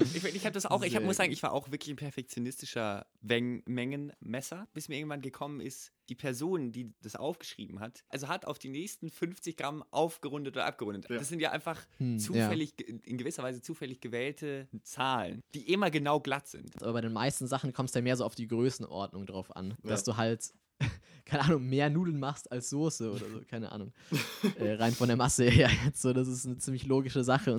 Ich, 0.00 0.24
ich 0.24 0.44
habe 0.44 0.52
das 0.52 0.66
auch, 0.66 0.82
ich 0.82 0.96
hab, 0.96 1.02
muss 1.02 1.16
sagen, 1.16 1.32
ich 1.32 1.42
war 1.42 1.52
auch 1.52 1.70
wirklich 1.70 1.92
ein 1.92 1.96
perfektionistischer 1.96 3.06
Weng 3.20 3.62
Mengenmesser, 3.66 4.68
bis 4.72 4.88
mir 4.88 4.96
irgendwann 4.96 5.20
gekommen 5.20 5.60
ist, 5.60 5.92
die 6.08 6.14
Person, 6.14 6.72
die 6.72 6.92
das 7.02 7.16
aufgeschrieben 7.16 7.80
hat, 7.80 8.04
also 8.08 8.28
hat 8.28 8.44
auf 8.44 8.58
die 8.58 8.68
nächsten 8.68 9.10
50 9.10 9.56
Gramm 9.56 9.84
aufgerundet 9.90 10.56
oder 10.56 10.66
abgerundet. 10.66 11.08
Ja. 11.08 11.18
Das 11.18 11.28
sind 11.28 11.40
ja 11.40 11.52
einfach 11.52 11.80
hm, 11.98 12.18
zufällig, 12.18 12.74
ja. 12.80 12.94
in 13.04 13.16
gewisser 13.16 13.42
Weise 13.42 13.62
zufällig 13.62 14.00
gewählte 14.00 14.68
Zahlen, 14.82 15.42
die 15.54 15.72
immer 15.72 15.90
genau 15.90 16.20
glatt 16.20 16.48
sind. 16.48 16.82
Aber 16.82 16.94
bei 16.94 17.00
den 17.00 17.12
meisten 17.12 17.46
Sachen 17.46 17.72
kommst 17.72 17.94
du 17.94 18.00
ja 18.00 18.02
mehr 18.02 18.16
so 18.16 18.24
auf 18.24 18.34
die 18.34 18.48
Größenordnung 18.48 19.26
drauf 19.26 19.54
an, 19.54 19.76
ja. 19.82 19.90
dass 19.90 20.04
du 20.04 20.16
halt 20.16 20.52
keine 21.24 21.44
Ahnung, 21.44 21.68
mehr 21.68 21.90
Nudeln 21.90 22.18
machst 22.18 22.50
als 22.50 22.70
Soße 22.70 23.10
oder 23.10 23.28
so, 23.28 23.40
keine 23.48 23.70
Ahnung. 23.70 23.92
äh, 24.58 24.72
rein 24.72 24.92
von 24.92 25.08
der 25.08 25.16
Masse 25.16 25.44
her 25.44 25.70
jetzt 25.84 26.02
so, 26.02 26.12
das 26.12 26.28
ist 26.28 26.46
eine 26.46 26.58
ziemlich 26.58 26.86
logische 26.86 27.22
Sache. 27.24 27.58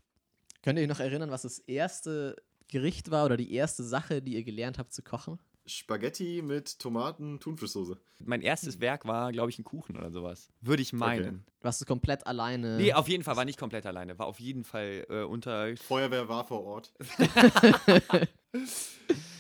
Könnt 0.62 0.78
ihr 0.78 0.84
euch 0.84 0.90
noch 0.90 1.00
erinnern, 1.00 1.32
was 1.32 1.42
das 1.42 1.60
erste 1.60 2.36
Gericht 2.68 3.12
war 3.12 3.26
oder 3.26 3.38
die 3.38 3.54
erste 3.54 3.84
Sache, 3.84 4.22
die 4.22 4.36
ihr 4.36 4.44
gelernt 4.44 4.78
habt 4.78 4.94
zu 4.94 5.02
kochen? 5.02 5.40
Spaghetti 5.66 6.42
mit 6.44 6.80
Tomaten, 6.80 7.40
Thunfischsoße. 7.40 7.98
Mein 8.26 8.42
erstes 8.42 8.80
Werk 8.80 9.06
war, 9.06 9.32
glaube 9.32 9.50
ich, 9.52 9.60
ein 9.60 9.64
Kuchen 9.64 9.96
oder 9.96 10.12
sowas. 10.12 10.50
Würde 10.62 10.82
ich 10.82 10.92
meinen. 10.92 11.28
Okay. 11.28 11.54
Warst 11.62 11.82
du 11.82 11.86
komplett 11.86 12.26
alleine? 12.26 12.78
Nee, 12.78 12.94
auf 12.94 13.08
jeden 13.08 13.24
Fall 13.24 13.36
war 13.36 13.46
nicht 13.46 13.60
komplett 13.60 13.86
alleine. 13.86 14.18
War 14.18 14.26
auf 14.26 14.40
jeden 14.40 14.64
Fall 14.64 15.06
äh, 15.10 15.22
unter. 15.22 15.76
Feuerwehr 15.78 16.28
war 16.28 16.46
vor 16.46 16.64
Ort. 16.64 16.94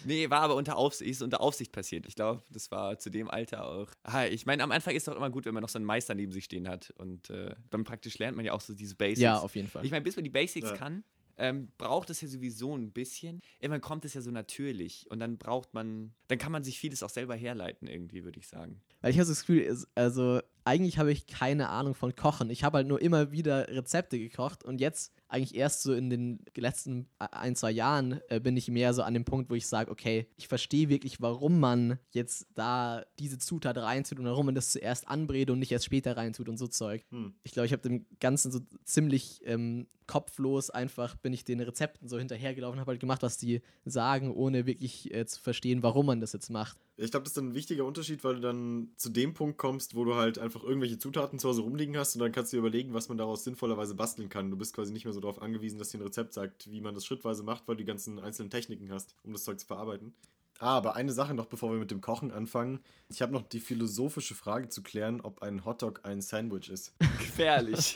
nee, 0.05 0.29
war 0.29 0.41
aber 0.41 0.55
unter 0.55 0.77
Aufsicht, 0.77 1.21
unter 1.21 1.41
Aufsicht 1.41 1.71
passiert. 1.71 2.05
Ich 2.05 2.15
glaube, 2.15 2.41
das 2.51 2.71
war 2.71 2.97
zu 2.99 3.09
dem 3.09 3.29
Alter 3.29 3.67
auch. 3.67 3.89
Ah, 4.03 4.25
ich 4.25 4.45
meine, 4.45 4.63
am 4.63 4.71
Anfang 4.71 4.95
ist 4.95 5.07
es 5.07 5.13
doch 5.13 5.17
immer 5.17 5.29
gut, 5.29 5.45
wenn 5.45 5.53
man 5.53 5.61
noch 5.61 5.69
so 5.69 5.77
einen 5.77 5.85
Meister 5.85 6.15
neben 6.15 6.31
sich 6.31 6.45
stehen 6.45 6.67
hat. 6.67 6.93
Und 6.97 7.29
äh, 7.29 7.55
dann 7.69 7.83
praktisch 7.83 8.17
lernt 8.19 8.35
man 8.35 8.45
ja 8.45 8.53
auch 8.53 8.61
so 8.61 8.73
diese 8.73 8.95
Basics. 8.95 9.21
Ja, 9.21 9.39
auf 9.39 9.55
jeden 9.55 9.67
Fall. 9.67 9.85
Ich 9.85 9.91
meine, 9.91 10.03
bis 10.03 10.15
man 10.15 10.23
die 10.23 10.29
Basics 10.29 10.69
ja. 10.69 10.77
kann, 10.77 11.03
ähm, 11.37 11.69
braucht 11.77 12.09
es 12.09 12.21
ja 12.21 12.27
sowieso 12.27 12.75
ein 12.75 12.91
bisschen. 12.91 13.41
Irgendwann 13.59 13.81
kommt 13.81 14.05
es 14.05 14.13
ja 14.13 14.21
so 14.21 14.31
natürlich 14.31 15.09
und 15.09 15.19
dann 15.19 15.37
braucht 15.37 15.73
man, 15.73 16.13
dann 16.27 16.37
kann 16.37 16.51
man 16.51 16.63
sich 16.63 16.79
vieles 16.79 17.03
auch 17.03 17.09
selber 17.09 17.35
herleiten 17.35 17.87
irgendwie, 17.87 18.23
würde 18.23 18.39
ich 18.39 18.47
sagen. 18.47 18.81
Weil 19.01 19.11
ich 19.11 19.17
habe 19.17 19.27
das 19.27 19.39
Gefühl, 19.41 19.85
also 19.95 20.39
eigentlich 20.63 20.99
habe 20.99 21.11
ich 21.11 21.25
keine 21.25 21.69
Ahnung 21.69 21.95
von 21.95 22.15
Kochen. 22.15 22.49
Ich 22.49 22.63
habe 22.63 22.77
halt 22.77 22.87
nur 22.87 23.01
immer 23.01 23.31
wieder 23.31 23.67
Rezepte 23.69 24.19
gekocht 24.19 24.63
und 24.63 24.79
jetzt 24.79 25.11
eigentlich 25.31 25.56
erst 25.56 25.83
so 25.83 25.94
in 25.94 26.10
den 26.10 26.44
letzten 26.56 27.07
ein, 27.18 27.56
zwei 27.56 27.71
Jahren 27.71 28.19
äh, 28.28 28.40
bin 28.40 28.57
ich 28.57 28.69
mehr 28.69 28.94
so 28.94 29.02
an 29.02 29.14
dem 29.14 29.23
Punkt, 29.23 29.50
wo 29.50 29.56
ich 29.56 29.66
sage, 29.66 29.90
okay, 29.90 30.28
ich 30.35 30.47
verstehe 30.47 30.90
wirklich, 30.90 31.21
warum 31.21 31.59
man 31.59 32.00
jetzt 32.11 32.47
da 32.54 33.06
diese 33.18 33.38
Zutat 33.38 33.78
reintut 33.78 34.19
und 34.19 34.26
warum 34.26 34.47
man 34.47 34.56
das 34.56 34.71
zuerst 34.71 35.07
anbrät 35.07 35.50
und 35.50 35.59
nicht 35.59 35.71
erst 35.71 35.85
später 35.85 36.18
reintut 36.18 36.50
und 36.50 36.57
so 36.57 36.68
Zeug. 36.68 37.06
Hm. 37.11 37.33
Ich 37.44 37.54
glaube, 37.54 37.66
ich 37.66 37.71
habe 37.71 37.81
dem 37.81 38.06
Ganzen 38.19 38.52
so 38.52 38.59
ziemlich 38.83 39.42
ähm, 39.45 39.88
kopflos 40.11 40.69
einfach 40.69 41.16
bin 41.16 41.31
ich 41.31 41.45
den 41.45 41.61
Rezepten 41.61 42.09
so 42.09 42.18
hinterhergelaufen, 42.19 42.81
habe 42.81 42.92
halt 42.92 43.00
gemacht, 43.00 43.23
was 43.23 43.38
die 43.38 43.61
sagen, 43.85 44.33
ohne 44.33 44.66
wirklich 44.66 45.14
äh, 45.14 45.26
zu 45.26 45.40
verstehen, 45.40 45.83
warum 45.83 46.06
man 46.06 46.19
das 46.19 46.33
jetzt 46.33 46.50
macht. 46.50 46.78
Ich 46.97 47.11
glaube, 47.11 47.23
das 47.23 47.31
ist 47.31 47.38
ein 47.38 47.56
wichtiger 47.56 47.85
Unterschied, 47.85 48.21
weil 48.26 48.35
du 48.35 48.42
dann 48.42 48.90
zu 48.97 49.09
dem 49.09 49.33
Punkt 49.33 49.57
kommst, 49.57 49.95
wo 49.95 50.04
du 50.04 50.16
halt 50.16 50.38
einfach 50.38 50.64
irgendwelche 50.64 50.97
Zutaten 50.97 51.40
zu 51.40 51.47
Hause 51.47 51.61
rumliegen 51.61 51.97
hast 51.97 52.16
und 52.16 52.19
dann 52.19 52.33
kannst 52.33 52.52
du 52.52 52.57
dir 52.57 52.59
überlegen, 52.59 52.94
was 52.94 53.07
man 53.07 53.18
daraus 53.18 53.45
sinnvollerweise 53.45 53.95
basteln 53.95 54.28
kann. 54.28 54.52
Du 54.52 54.57
bist 54.57 54.76
quasi 54.76 54.92
nicht 54.92 55.06
mehr 55.06 55.14
so 55.14 55.20
darauf 55.21 55.42
angewiesen, 55.42 55.80
dass 55.80 55.90
dir 55.90 55.99
ein 55.99 56.04
Rezept 56.04 56.33
sagt, 56.33 56.69
wie 56.71 56.81
man 56.81 56.95
das 56.95 57.06
schrittweise 57.06 57.44
macht, 57.44 57.68
weil 57.68 57.75
du 57.75 57.83
die 57.83 57.87
ganzen 57.87 58.19
einzelnen 58.19 58.49
Techniken 58.49 58.92
hast, 58.92 59.16
um 59.23 59.33
das 59.33 59.44
Zeug 59.44 59.59
zu 59.59 59.68
verarbeiten. 59.68 60.13
Ah, 60.59 60.78
aber 60.78 60.95
eine 60.95 61.11
Sache 61.11 61.33
noch, 61.33 61.47
bevor 61.47 61.71
wir 61.71 61.80
mit 61.80 61.90
dem 61.90 62.01
Kochen 62.01 62.31
anfangen. 62.31 62.81
Ich 63.09 63.23
habe 63.23 63.33
noch 63.33 63.42
die 63.42 63.59
philosophische 63.59 64.35
Frage 64.35 64.69
zu 64.69 64.83
klären, 64.83 65.19
ob 65.21 65.42
ein 65.42 65.66
Hotdog 65.66 66.01
ein 66.06 66.21
Sandwich 66.21 66.69
ist. 66.69 66.94
Gefährlich. 67.18 67.95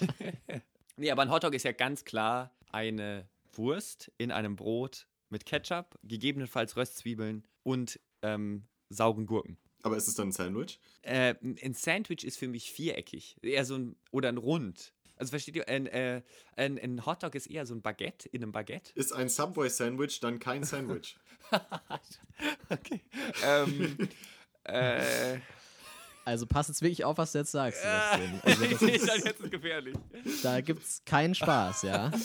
nee, 0.97 1.11
aber 1.11 1.21
ein 1.21 1.29
Hotdog 1.29 1.53
ist 1.53 1.63
ja 1.63 1.73
ganz 1.73 2.05
klar 2.05 2.55
eine 2.71 3.29
Wurst 3.53 4.11
in 4.17 4.31
einem 4.31 4.55
Brot 4.55 5.07
mit 5.29 5.45
Ketchup, 5.45 5.99
gegebenenfalls 6.03 6.75
Röstzwiebeln 6.75 7.45
und 7.61 7.99
ähm, 8.23 8.65
sauren 8.89 9.27
Gurken. 9.27 9.57
Aber 9.83 9.97
ist 9.97 10.07
es 10.07 10.15
dann 10.15 10.29
ein 10.29 10.31
Sandwich? 10.31 10.79
Äh, 11.03 11.35
ein 11.43 11.75
Sandwich 11.75 12.25
ist 12.25 12.39
für 12.39 12.47
mich 12.47 12.71
viereckig. 12.71 13.37
Eher 13.43 13.65
so 13.65 13.75
ein, 13.75 13.95
oder 14.09 14.29
ein 14.29 14.37
Rund. 14.37 14.94
Also 15.17 15.29
versteht 15.31 15.55
ihr, 15.55 15.67
ein, 15.69 15.87
äh, 15.87 16.21
ein, 16.55 16.77
ein 16.77 17.05
Hotdog 17.05 17.35
ist 17.35 17.47
eher 17.47 17.65
so 17.65 17.73
ein 17.73 17.81
Baguette 17.81 18.27
in 18.29 18.43
einem 18.43 18.51
Baguette. 18.51 18.91
Ist 18.95 19.13
ein 19.13 19.29
Subway-Sandwich 19.29 20.19
dann 20.19 20.39
kein 20.39 20.63
Sandwich? 20.63 21.17
okay. 22.69 23.01
ähm, 23.43 23.97
äh, 24.63 25.37
Also 26.25 26.45
pass 26.47 26.67
jetzt 26.67 26.81
wirklich 26.81 27.03
auf, 27.05 27.17
was 27.17 27.31
du 27.33 27.39
jetzt 27.39 27.51
sagst, 27.51 27.81
Sebastian. 27.83 28.41
Also 28.43 28.63
das 28.65 28.81
ist, 28.81 29.07
dann 29.07 29.21
jetzt 29.23 29.39
ist 29.41 29.51
gefährlich. 29.51 29.95
da 30.43 30.61
gibt's 30.61 31.03
keinen 31.05 31.35
Spaß, 31.35 31.83
ja. 31.83 32.11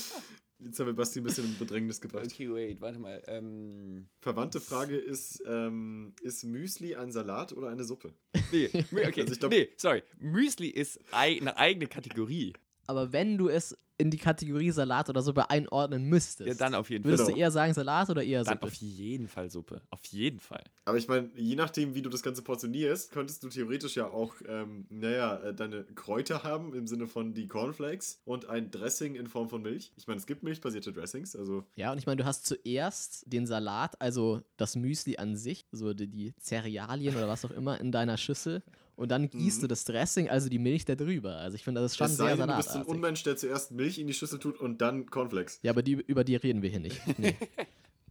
Jetzt 0.62 0.78
haben 0.78 0.88
wir 0.88 0.92
Basti 0.92 1.20
ein 1.20 1.22
bisschen 1.22 1.46
in 1.46 1.58
Bedrängnis 1.58 2.02
gebracht. 2.02 2.26
Okay, 2.26 2.52
wait, 2.52 2.82
warte 2.82 2.98
mal. 2.98 3.22
Ähm, 3.28 4.10
Verwandte 4.20 4.60
Frage 4.60 4.94
ist, 4.98 5.42
ähm, 5.46 6.14
ist 6.20 6.44
Müsli 6.44 6.94
ein 6.96 7.10
Salat 7.12 7.54
oder 7.54 7.70
eine 7.70 7.82
Suppe? 7.82 8.12
nee, 8.52 8.66
okay, 8.92 9.22
Also 9.22 9.32
ich 9.32 9.40
glaub- 9.40 9.50
nee, 9.52 9.70
sorry. 9.78 10.02
Müsli 10.18 10.68
ist 10.68 11.00
ei- 11.12 11.38
eine 11.40 11.56
eigene 11.56 11.86
Kategorie. 11.86 12.52
Aber 12.90 13.12
wenn 13.12 13.38
du 13.38 13.48
es 13.48 13.76
in 13.98 14.10
die 14.10 14.16
Kategorie 14.16 14.70
Salat 14.70 15.10
oder 15.10 15.20
Suppe 15.20 15.50
einordnen 15.50 16.04
müsstest, 16.08 16.48
Ja, 16.48 16.54
dann 16.54 16.74
auf 16.74 16.88
jeden 16.88 17.04
Fall. 17.04 17.10
würdest 17.12 17.26
Genau. 17.26 17.36
du 17.36 17.40
eher 17.42 17.50
sagen 17.50 17.74
Salat 17.74 18.08
oder 18.08 18.22
eher 18.24 18.42
Dann 18.44 18.54
Suppe? 18.54 18.66
auf 18.68 18.72
jeden 18.72 19.28
Fall 19.28 19.50
Suppe. 19.50 19.82
Auf 19.90 20.02
jeden 20.06 20.40
Fall. 20.40 20.64
Aber 20.86 20.96
ich 20.96 21.06
meine, 21.06 21.28
je 21.36 21.54
nachdem, 21.54 21.94
wie 21.94 22.00
du 22.00 22.08
das 22.08 22.22
Ganze 22.22 22.40
portionierst, 22.40 23.12
könntest 23.12 23.42
du 23.42 23.50
theoretisch 23.50 23.96
ja 23.96 24.06
auch, 24.06 24.36
ähm, 24.48 24.86
naja, 24.88 25.36
äh, 25.42 25.54
deine 25.54 25.84
Kräuter 25.84 26.42
haben, 26.44 26.72
im 26.74 26.86
Sinne 26.86 27.06
von 27.08 27.34
die 27.34 27.46
Cornflakes 27.46 28.22
und 28.24 28.48
ein 28.48 28.70
Dressing 28.70 29.16
in 29.16 29.26
Form 29.26 29.50
von 29.50 29.60
Milch. 29.60 29.92
Ich 29.98 30.06
meine, 30.06 30.18
es 30.18 30.26
gibt 30.26 30.42
milchbasierte 30.44 30.94
Dressings, 30.94 31.36
also 31.36 31.64
Ja, 31.76 31.92
und 31.92 31.98
ich 31.98 32.06
meine, 32.06 32.16
du 32.22 32.24
hast 32.24 32.46
zuerst 32.46 33.24
den 33.26 33.46
Salat, 33.46 34.00
also 34.00 34.40
das 34.56 34.76
Müsli 34.76 35.18
an 35.18 35.36
sich, 35.36 35.66
so 35.72 35.92
die, 35.92 36.08
die 36.08 36.32
Cerealien 36.40 37.14
oder 37.16 37.28
was 37.28 37.44
auch 37.44 37.50
immer 37.50 37.78
in 37.78 37.92
deiner 37.92 38.16
Schüssel. 38.16 38.62
Und 39.00 39.08
dann 39.08 39.30
gießt 39.30 39.62
du 39.62 39.66
das 39.66 39.84
Dressing, 39.84 40.28
also 40.28 40.48
die 40.50 40.58
Milch 40.58 40.84
da 40.84 40.94
drüber. 40.94 41.36
Also 41.36 41.54
ich 41.54 41.64
finde, 41.64 41.80
das 41.80 41.92
ist 41.92 41.96
schon 41.98 42.06
Mhm. 42.08 42.12
es 42.12 42.16
sei 42.18 42.26
sehr 42.26 42.36
denn, 42.36 42.48
du 42.48 42.56
bist 42.56 42.70
ein. 42.70 42.82
Unmensch, 42.82 43.22
der 43.22 43.36
zuerst 43.36 43.70
Milch 43.72 43.98
in 43.98 44.06
die 44.06 44.12
Schüssel 44.12 44.38
tut 44.38 44.60
und 44.60 44.80
dann 44.82 45.06
Cornflakes. 45.06 45.58
Ja, 45.62 45.70
aber 45.72 45.82
die, 45.82 45.92
über 45.92 46.22
die 46.22 46.36
reden 46.36 46.60
wir 46.62 46.68
hier 46.70 46.80
nicht. 46.80 47.00
Nee. 47.18 47.34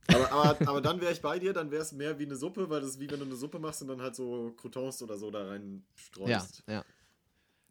Aber, 0.07 0.31
aber, 0.31 0.67
aber 0.67 0.81
dann 0.81 0.99
wäre 1.01 1.11
ich 1.11 1.21
bei 1.21 1.37
dir, 1.37 1.53
dann 1.53 1.69
wäre 1.69 1.83
es 1.83 1.91
mehr 1.91 2.17
wie 2.17 2.25
eine 2.25 2.35
Suppe, 2.35 2.67
weil 2.71 2.81
das 2.81 2.91
ist 2.91 2.99
wie 2.99 3.07
wenn 3.11 3.19
du 3.19 3.25
eine 3.25 3.35
Suppe 3.35 3.59
machst 3.59 3.83
und 3.83 3.89
dann 3.89 4.01
halt 4.01 4.15
so 4.15 4.51
Croutons 4.57 5.03
oder 5.03 5.15
so 5.19 5.29
da 5.29 5.47
rein 5.47 5.83
ja, 5.95 6.01
streust. 6.39 6.63
ja. 6.67 6.83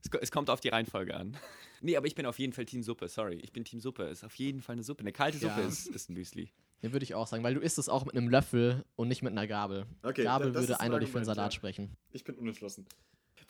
Es, 0.05 0.09
ko- 0.13 0.19
es 0.21 0.31
kommt 0.31 0.49
auf 0.49 0.61
die 0.61 0.69
Reihenfolge 0.69 1.17
an. 1.17 1.37
Nee, 1.81 1.97
aber 1.97 2.07
ich 2.07 2.15
bin 2.15 2.25
auf 2.27 2.39
jeden 2.39 2.53
Fall 2.53 2.65
Team 2.67 2.85
Suppe, 2.85 3.09
sorry. 3.09 3.41
Ich 3.43 3.53
bin 3.53 3.65
Team 3.65 3.81
Suppe. 3.81 4.05
Ist 4.05 4.23
auf 4.23 4.37
jeden 4.37 4.63
Fall 4.63 4.75
eine 4.75 4.85
Suppe. 4.85 5.01
Eine 5.01 5.11
kalte 5.13 5.39
Suppe 5.39 5.61
Ja. 5.61 5.67
ist, 5.67 5.89
ist 5.89 6.09
ein 6.11 6.15
Müsli. 6.15 6.51
Den 6.83 6.93
würde 6.93 7.05
ich 7.05 7.15
auch 7.15 7.27
sagen, 7.27 7.43
weil 7.43 7.55
du 7.55 7.61
isst 7.61 7.79
es 7.79 7.89
auch 7.89 8.05
mit 8.05 8.17
einem 8.17 8.29
Löffel 8.29 8.85
und 8.97 9.09
nicht 9.09 9.23
mit 9.23 9.33
einer 9.33 9.47
Gabel. 9.47 9.87
Okay, 10.03 10.25
Gabel 10.25 10.55
würde 10.55 10.75
ein 10.75 10.87
eindeutig 10.87 11.11
für 11.11 11.19
einen 11.19 11.25
Salat 11.25 11.53
ja. 11.53 11.57
sprechen. 11.57 11.97
Ich 12.13 12.25
bin 12.25 12.37
unentschlossen. 12.37 12.87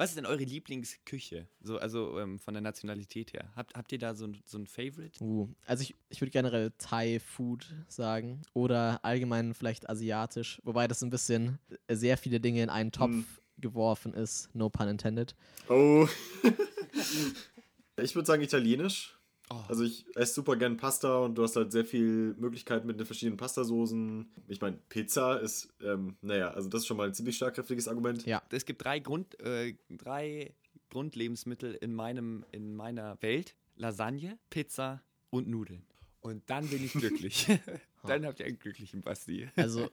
Was 0.01 0.11
ist 0.11 0.17
denn 0.17 0.27
eure 0.27 0.45
Lieblingsküche? 0.45 1.49
So, 1.61 1.79
also 1.79 2.21
ähm, 2.21 2.39
von 2.39 2.55
der 2.55 2.61
Nationalität 2.61 3.33
her. 3.33 3.51
Habt, 3.57 3.75
habt 3.75 3.91
ihr 3.91 3.99
da 3.99 4.15
so 4.15 4.29
ein, 4.29 4.41
so 4.45 4.57
ein 4.57 4.69
Favorite? 4.69 5.23
Uh, 5.23 5.49
also 5.67 5.83
ich, 5.83 5.97
ich 6.09 6.21
würde 6.21 6.31
generell 6.31 6.71
Thai-Food 6.79 7.75
sagen 7.89 8.43
oder 8.55 9.01
allgemein 9.05 9.55
vielleicht 9.55 9.91
asiatisch, 9.91 10.61
wobei 10.63 10.87
das 10.87 11.03
ein 11.03 11.11
bisschen 11.11 11.59
äh, 11.89 11.97
sehr 11.97 12.17
viele 12.17 12.39
Dinge 12.39 12.63
in 12.63 12.71
einen 12.71 12.93
Topf 12.93 13.11
Hm. 13.11 13.27
geworfen 13.59 14.15
ist, 14.15 14.55
no 14.55 14.69
pun 14.71 14.87
intended. 14.87 15.35
Oh. 15.69 16.07
ich 17.97 18.15
würde 18.15 18.27
sagen 18.27 18.43
italienisch. 18.43 19.18
Oh. 19.51 19.61
Also 19.69 19.83
ich 19.85 20.05
esse 20.17 20.35
super 20.35 20.57
gern 20.57 20.77
Pasta 20.77 21.19
und 21.19 21.35
du 21.37 21.43
hast 21.43 21.57
halt 21.57 21.73
sehr 21.73 21.85
viel 21.85 22.35
Möglichkeiten 22.39 22.87
mit 22.87 22.99
den 23.01 23.07
verschiedenen 23.07 23.37
Pastasoßen. 23.39 24.31
Ich 24.49 24.61
meine, 24.61 24.79
Pizza 24.89 25.39
ist, 25.41 25.73
ähm, 25.83 26.17
naja, 26.21 26.51
also 26.51 26.69
das 26.69 26.83
ist 26.83 26.87
schon 26.87 26.97
mal 26.97 27.07
ein 27.09 27.15
ziemlich 27.15 27.37
schlagkräftiges 27.37 27.89
Argument. 27.89 28.27
Ja. 28.27 28.43
Es 28.51 28.65
gibt 28.67 28.85
drei, 28.85 28.99
Grund, 28.99 29.39
äh, 29.41 29.75
drei 29.91 30.55
Grundlebensmittel 30.91 31.75
in, 31.75 31.95
meinem, 31.95 32.45
in 32.53 32.75
meiner 32.75 33.21
Welt. 33.23 33.55
Lasagne, 33.77 34.39
Pizza 34.51 35.03
und 35.31 35.47
Nudeln. 35.49 35.87
Und 36.21 36.43
dann 36.51 36.67
bin 36.69 36.85
ich 36.85 36.93
glücklich. 36.93 37.47
dann 38.07 38.27
habt 38.27 38.41
ihr 38.41 38.47
einen 38.47 38.59
glücklichen 38.59 39.03
Basti. 39.03 39.49
Also 39.57 39.89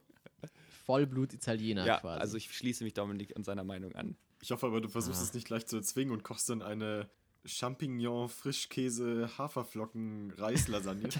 Vollblut-Italiener 0.86 1.86
Ja, 1.86 2.00
quasi. 2.00 2.20
also 2.20 2.38
ich 2.38 2.52
schließe 2.56 2.84
mich 2.84 2.94
Dominik 2.94 3.34
und 3.36 3.44
seiner 3.46 3.64
Meinung 3.64 3.94
an. 3.96 4.16
Ich 4.42 4.52
hoffe 4.52 4.66
aber, 4.68 4.82
du 4.82 4.90
versuchst 4.90 5.22
Ah. 5.22 5.24
es 5.24 5.34
nicht 5.34 5.48
gleich 5.48 5.66
zu 5.66 5.78
erzwingen 5.78 6.14
und 6.14 6.24
kochst 6.24 6.50
dann 6.50 6.62
eine 6.62 7.10
Champignon, 7.46 8.28
Frischkäse, 8.30 9.30
Haferflocken, 9.38 10.32
Reislasagne. 10.38 11.10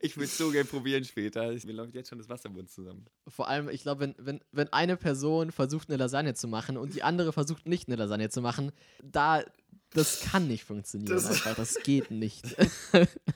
Ich 0.00 0.16
würde 0.16 0.24
es 0.24 0.38
so 0.38 0.50
gerne 0.50 0.64
probieren 0.64 1.04
später. 1.04 1.52
Mir 1.52 1.72
läuft 1.74 1.94
jetzt 1.94 2.08
schon 2.08 2.18
das 2.18 2.28
Wasser 2.28 2.46
im 2.48 2.54
Mund 2.54 2.70
zusammen. 2.70 3.04
Vor 3.28 3.48
allem, 3.48 3.68
ich 3.68 3.82
glaube, 3.82 4.00
wenn, 4.00 4.14
wenn, 4.18 4.40
wenn 4.50 4.72
eine 4.72 4.96
Person 4.96 5.52
versucht, 5.52 5.88
eine 5.90 5.98
Lasagne 5.98 6.32
zu 6.34 6.48
machen 6.48 6.78
und 6.78 6.94
die 6.94 7.02
andere 7.02 7.32
versucht, 7.34 7.68
nicht 7.68 7.86
eine 7.88 7.96
Lasagne 7.96 8.30
zu 8.30 8.40
machen, 8.40 8.72
da, 9.02 9.44
das 9.90 10.20
kann 10.20 10.48
nicht 10.48 10.64
funktionieren. 10.64 11.12
Das- 11.14 11.28
einfach, 11.28 11.54
das 11.56 11.74
geht 11.82 12.10
nicht. 12.10 12.44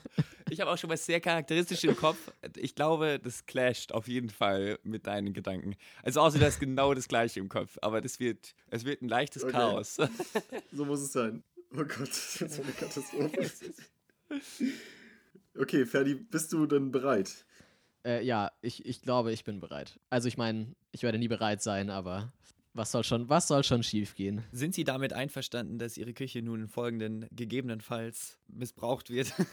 Ich 0.59 0.61
habe 0.61 0.71
auch 0.71 0.77
schon 0.77 0.89
was 0.89 1.05
sehr 1.05 1.21
charakteristisch 1.21 1.85
im 1.85 1.95
Kopf. 1.95 2.17
Ich 2.57 2.75
glaube, 2.75 3.17
das 3.17 3.45
clasht 3.45 3.93
auf 3.93 4.09
jeden 4.09 4.29
Fall 4.29 4.77
mit 4.83 5.07
deinen 5.07 5.31
Gedanken. 5.31 5.77
Also 6.03 6.19
außer 6.19 6.37
du 6.37 6.45
hast 6.45 6.59
genau 6.59 6.93
das 6.93 7.07
gleiche 7.07 7.39
im 7.39 7.47
Kopf. 7.47 7.77
Aber 7.81 8.01
das 8.01 8.19
wird, 8.19 8.53
es 8.69 8.83
wird 8.83 9.01
ein 9.01 9.07
leichtes 9.07 9.45
Okay. 9.45 9.53
Chaos. 9.53 9.95
so 10.73 10.83
muss 10.83 10.99
es 10.99 11.13
sein. 11.13 11.45
Oh 11.71 11.77
Gott, 11.85 12.09
das 12.09 12.41
ist 12.41 12.55
so 12.55 12.61
eine 12.61 12.73
Katastrophe. 12.73 13.49
Okay, 15.57 15.85
Ferdi, 15.85 16.15
bist 16.15 16.51
du 16.51 16.65
denn 16.65 16.91
bereit? 16.91 17.45
äh, 18.05 18.21
ja, 18.21 18.51
ich, 18.61 18.85
ich 18.85 19.01
glaube, 19.01 19.31
ich 19.31 19.45
bin 19.45 19.61
bereit. 19.61 19.97
Also 20.09 20.27
ich 20.27 20.35
meine, 20.35 20.75
ich 20.91 21.03
werde 21.03 21.19
nie 21.19 21.29
bereit 21.29 21.61
sein, 21.61 21.89
aber 21.89 22.33
was 22.73 22.91
soll 22.91 23.03
schon, 23.03 23.29
was 23.29 23.47
soll 23.47 23.63
schon 23.63 23.83
schief 23.83 24.15
gehen? 24.15 24.43
Sind 24.51 24.75
Sie 24.75 24.83
damit 24.83 25.13
einverstanden, 25.13 25.79
dass 25.79 25.97
Ihre 25.97 26.13
Küche 26.13 26.41
nun 26.41 26.61
im 26.61 26.69
Folgenden 26.69 27.27
gegebenenfalls 27.31 28.37
missbraucht 28.47 29.09
wird? 29.09 29.33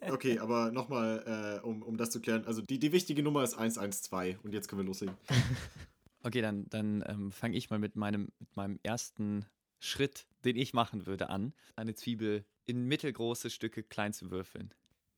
Okay, 0.00 0.38
aber 0.38 0.70
nochmal, 0.70 1.60
äh, 1.62 1.66
um, 1.66 1.82
um 1.82 1.96
das 1.96 2.10
zu 2.10 2.20
klären. 2.20 2.44
Also 2.44 2.60
die, 2.60 2.78
die 2.78 2.92
wichtige 2.92 3.22
Nummer 3.22 3.42
ist 3.42 3.54
112 3.54 4.44
und 4.44 4.52
jetzt 4.52 4.68
können 4.68 4.82
wir 4.82 4.86
loslegen. 4.86 5.16
Okay, 6.26 6.40
dann, 6.40 6.66
dann 6.70 7.04
ähm, 7.06 7.32
fange 7.32 7.54
ich 7.54 7.68
mal 7.68 7.78
mit 7.78 7.96
meinem, 7.96 8.32
mit 8.38 8.56
meinem 8.56 8.80
ersten 8.82 9.44
Schritt, 9.78 10.26
den 10.46 10.56
ich 10.56 10.72
machen 10.72 11.04
würde, 11.04 11.28
an. 11.28 11.52
Eine 11.76 11.94
Zwiebel 11.94 12.46
in 12.64 12.86
mittelgroße 12.86 13.50
Stücke 13.50 13.82
klein 13.82 14.14
zu 14.14 14.30
würfeln. 14.30 14.72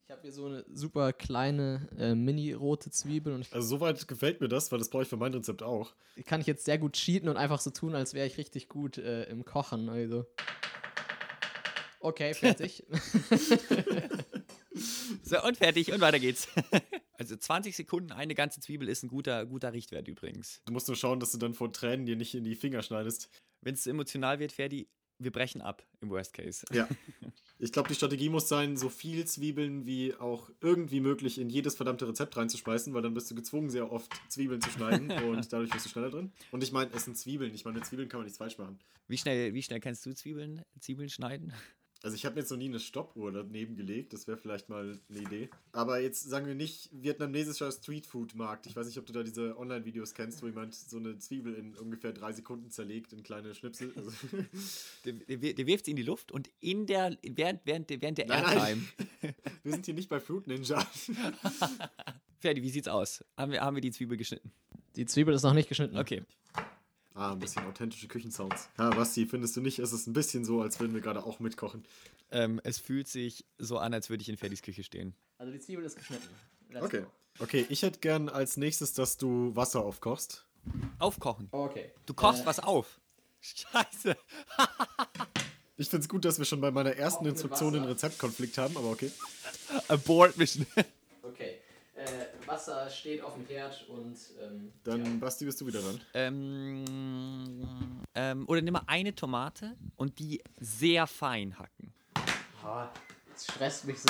Ich 0.08 0.12
habe 0.12 0.22
hier 0.22 0.30
so 0.32 0.46
eine 0.46 0.64
super 0.72 1.12
kleine 1.12 1.88
äh, 1.98 2.14
mini-rote 2.14 2.92
Zwiebel 2.92 3.32
und 3.32 3.52
Also 3.52 3.66
soweit 3.66 4.06
gefällt 4.06 4.40
mir 4.40 4.46
das, 4.46 4.70
weil 4.70 4.78
das 4.78 4.88
brauche 4.88 5.02
ich 5.02 5.08
für 5.08 5.16
mein 5.16 5.34
Rezept 5.34 5.64
auch. 5.64 5.94
ich 6.14 6.24
kann 6.24 6.40
ich 6.40 6.46
jetzt 6.46 6.64
sehr 6.64 6.78
gut 6.78 6.92
cheaten 6.92 7.28
und 7.28 7.36
einfach 7.36 7.58
so 7.58 7.70
tun, 7.70 7.96
als 7.96 8.14
wäre 8.14 8.24
ich 8.24 8.38
richtig 8.38 8.68
gut 8.68 8.98
äh, 8.98 9.24
im 9.24 9.44
Kochen. 9.44 9.88
Also. 9.88 10.24
Okay, 12.00 12.34
fertig. 12.34 12.84
So, 15.22 15.42
und 15.42 15.56
fertig, 15.56 15.90
und 15.92 16.00
weiter 16.00 16.20
geht's. 16.20 16.48
Also 17.18 17.34
20 17.34 17.74
Sekunden, 17.74 18.12
eine 18.12 18.34
ganze 18.34 18.60
Zwiebel 18.60 18.90
ist 18.90 19.02
ein 19.02 19.08
guter, 19.08 19.46
guter 19.46 19.72
Richtwert 19.72 20.06
übrigens. 20.06 20.60
Du 20.66 20.74
musst 20.74 20.86
nur 20.86 20.98
schauen, 20.98 21.18
dass 21.18 21.32
du 21.32 21.38
dann 21.38 21.54
vor 21.54 21.72
Tränen 21.72 22.04
dir 22.04 22.14
nicht 22.14 22.34
in 22.34 22.44
die 22.44 22.54
Finger 22.54 22.82
schneidest. 22.82 23.30
Wenn 23.62 23.72
es 23.72 23.86
emotional 23.86 24.38
wird, 24.38 24.52
Ferdi, 24.52 24.86
wir 25.18 25.32
brechen 25.32 25.62
ab 25.62 25.82
im 26.02 26.10
Worst 26.10 26.34
Case. 26.34 26.66
Ja. 26.72 26.86
Ich 27.58 27.72
glaube, 27.72 27.88
die 27.88 27.94
Strategie 27.94 28.28
muss 28.28 28.48
sein, 28.48 28.76
so 28.76 28.90
viel 28.90 29.24
Zwiebeln 29.24 29.86
wie 29.86 30.14
auch 30.14 30.50
irgendwie 30.60 31.00
möglich 31.00 31.38
in 31.38 31.48
jedes 31.48 31.74
verdammte 31.74 32.06
Rezept 32.06 32.36
reinzuschmeißen, 32.36 32.92
weil 32.92 33.00
dann 33.00 33.14
bist 33.14 33.30
du 33.30 33.34
gezwungen, 33.34 33.70
sehr 33.70 33.90
oft 33.90 34.12
Zwiebeln 34.28 34.60
zu 34.60 34.68
schneiden 34.70 35.10
und 35.30 35.50
dadurch 35.52 35.72
wirst 35.72 35.86
du 35.86 35.88
schneller 35.88 36.10
drin. 36.10 36.32
Und 36.50 36.62
ich 36.62 36.72
meine, 36.72 36.90
es 36.92 37.04
sind 37.04 37.16
Zwiebeln. 37.16 37.54
Ich 37.54 37.64
meine, 37.64 37.78
mit 37.78 37.86
Zwiebeln 37.86 38.10
kann 38.10 38.20
man 38.20 38.26
nichts 38.26 38.38
falsch 38.38 38.58
machen. 38.58 38.78
Wie 39.08 39.16
schnell, 39.16 39.54
wie 39.54 39.62
schnell 39.62 39.80
kannst 39.80 40.04
du 40.04 40.14
Zwiebeln, 40.14 40.62
Zwiebeln 40.80 41.08
schneiden? 41.08 41.52
Also 42.02 42.14
ich 42.14 42.24
habe 42.26 42.38
jetzt 42.38 42.50
noch 42.50 42.58
nie 42.58 42.66
eine 42.68 42.78
Stoppuhr 42.78 43.32
daneben 43.32 43.74
gelegt, 43.76 44.12
das 44.12 44.26
wäre 44.28 44.36
vielleicht 44.36 44.68
mal 44.68 45.00
eine 45.08 45.18
Idee. 45.18 45.48
Aber 45.72 45.98
jetzt 46.00 46.22
sagen 46.28 46.46
wir 46.46 46.54
nicht 46.54 46.90
vietnamesischer 46.92 47.72
Streetfood-Markt. 47.72 48.66
Ich 48.66 48.76
weiß 48.76 48.86
nicht, 48.86 48.98
ob 48.98 49.06
du 49.06 49.12
da 49.12 49.22
diese 49.22 49.56
Online-Videos 49.58 50.14
kennst, 50.14 50.42
wo 50.42 50.46
jemand 50.46 50.74
so 50.74 50.98
eine 50.98 51.18
Zwiebel 51.18 51.54
in 51.54 51.74
ungefähr 51.74 52.12
drei 52.12 52.32
Sekunden 52.32 52.70
zerlegt 52.70 53.12
in 53.12 53.22
kleine 53.22 53.54
Schnipsel. 53.54 53.92
Also, 53.96 54.10
Der, 55.04 55.12
der, 55.14 55.54
der 55.54 55.66
wirft 55.66 55.86
sie 55.86 55.92
in 55.92 55.96
die 55.96 56.02
Luft 56.02 56.30
und 56.32 56.48
in 56.60 56.86
der, 56.86 57.16
während, 57.22 57.60
während, 57.64 57.90
der- 57.90 58.00
während 58.02 58.18
der 58.18 58.26
Nein, 58.26 58.42
nein. 58.44 58.56
Airtime. 59.22 59.34
wir 59.64 59.72
sind 59.72 59.86
hier 59.86 59.94
nicht 59.94 60.08
bei 60.08 60.20
Fruit 60.20 60.46
Ninja. 60.46 60.86
Ferdi, 62.40 62.62
wie 62.62 62.70
sieht's 62.70 62.88
aus? 62.88 63.24
Haben 63.36 63.52
wir, 63.52 63.60
haben 63.62 63.74
wir 63.76 63.80
die 63.80 63.90
Zwiebel 63.90 64.16
geschnitten? 64.16 64.52
Die 64.96 65.06
Zwiebel 65.06 65.34
ist 65.34 65.42
noch 65.42 65.54
nicht 65.54 65.68
geschnitten. 65.68 65.96
Okay. 65.98 66.22
Ah, 67.18 67.32
ein 67.32 67.38
bisschen 67.38 67.64
authentische 67.64 68.08
Küchensounds. 68.08 68.68
Ja, 68.78 68.90
Basti, 68.90 69.24
findest 69.26 69.56
du 69.56 69.62
nicht, 69.62 69.78
ist 69.78 69.92
es 69.92 70.06
ein 70.06 70.12
bisschen 70.12 70.44
so, 70.44 70.60
als 70.60 70.78
würden 70.80 70.92
wir 70.92 71.00
gerade 71.00 71.24
auch 71.24 71.40
mitkochen? 71.40 71.82
Ähm, 72.30 72.60
es 72.62 72.78
fühlt 72.78 73.08
sich 73.08 73.46
so 73.56 73.78
an, 73.78 73.94
als 73.94 74.10
würde 74.10 74.20
ich 74.20 74.28
in 74.28 74.36
Ferdis 74.36 74.60
Küche 74.60 74.82
stehen. 74.84 75.14
Also 75.38 75.50
die 75.50 75.58
Zwiebel 75.58 75.84
ist 75.84 75.96
geschnitten. 75.96 76.28
Let's 76.70 76.84
Okay. 76.84 77.00
go. 77.02 77.06
Okay, 77.38 77.66
ich 77.70 77.82
hätte 77.82 78.00
gern 78.00 78.28
als 78.28 78.56
nächstes, 78.58 78.92
dass 78.92 79.16
du 79.16 79.54
Wasser 79.56 79.80
aufkochst. 79.82 80.44
Aufkochen. 80.98 81.48
Okay. 81.52 81.90
Du 82.04 82.12
kochst 82.14 82.42
Äh, 82.42 82.46
was 82.46 82.60
auf. 82.60 83.00
Scheiße. 83.40 84.16
Ich 85.78 85.90
finde 85.90 86.04
es 86.04 86.08
gut, 86.08 86.24
dass 86.24 86.38
wir 86.38 86.46
schon 86.46 86.62
bei 86.62 86.70
meiner 86.70 86.92
ersten 86.96 87.26
Instruktion 87.26 87.74
einen. 87.76 87.84
Rezeptkonflikt 87.84 88.56
haben, 88.56 88.78
aber 88.78 88.90
okay. 88.90 89.12
Abort 89.88 90.38
Mission. 90.38 90.64
Wasser 92.56 92.88
steht 92.88 93.22
auf 93.22 93.34
dem 93.34 93.44
Herd 93.44 93.86
und 93.88 94.16
ähm, 94.42 94.72
Dann, 94.82 95.20
Basti, 95.20 95.44
bist 95.44 95.60
du 95.60 95.66
wieder 95.66 95.82
dran. 95.82 96.00
ähm, 96.14 96.84
ähm, 98.14 98.48
oder 98.48 98.62
nimm 98.62 98.72
mal 98.72 98.82
eine 98.86 99.14
Tomate 99.14 99.76
und 99.96 100.18
die 100.18 100.42
sehr 100.58 101.06
fein 101.06 101.58
hacken. 101.58 101.92
Ah, 102.64 102.88
das 103.30 103.44
stresst 103.44 103.84
mich 103.84 103.98
so. 103.98 104.08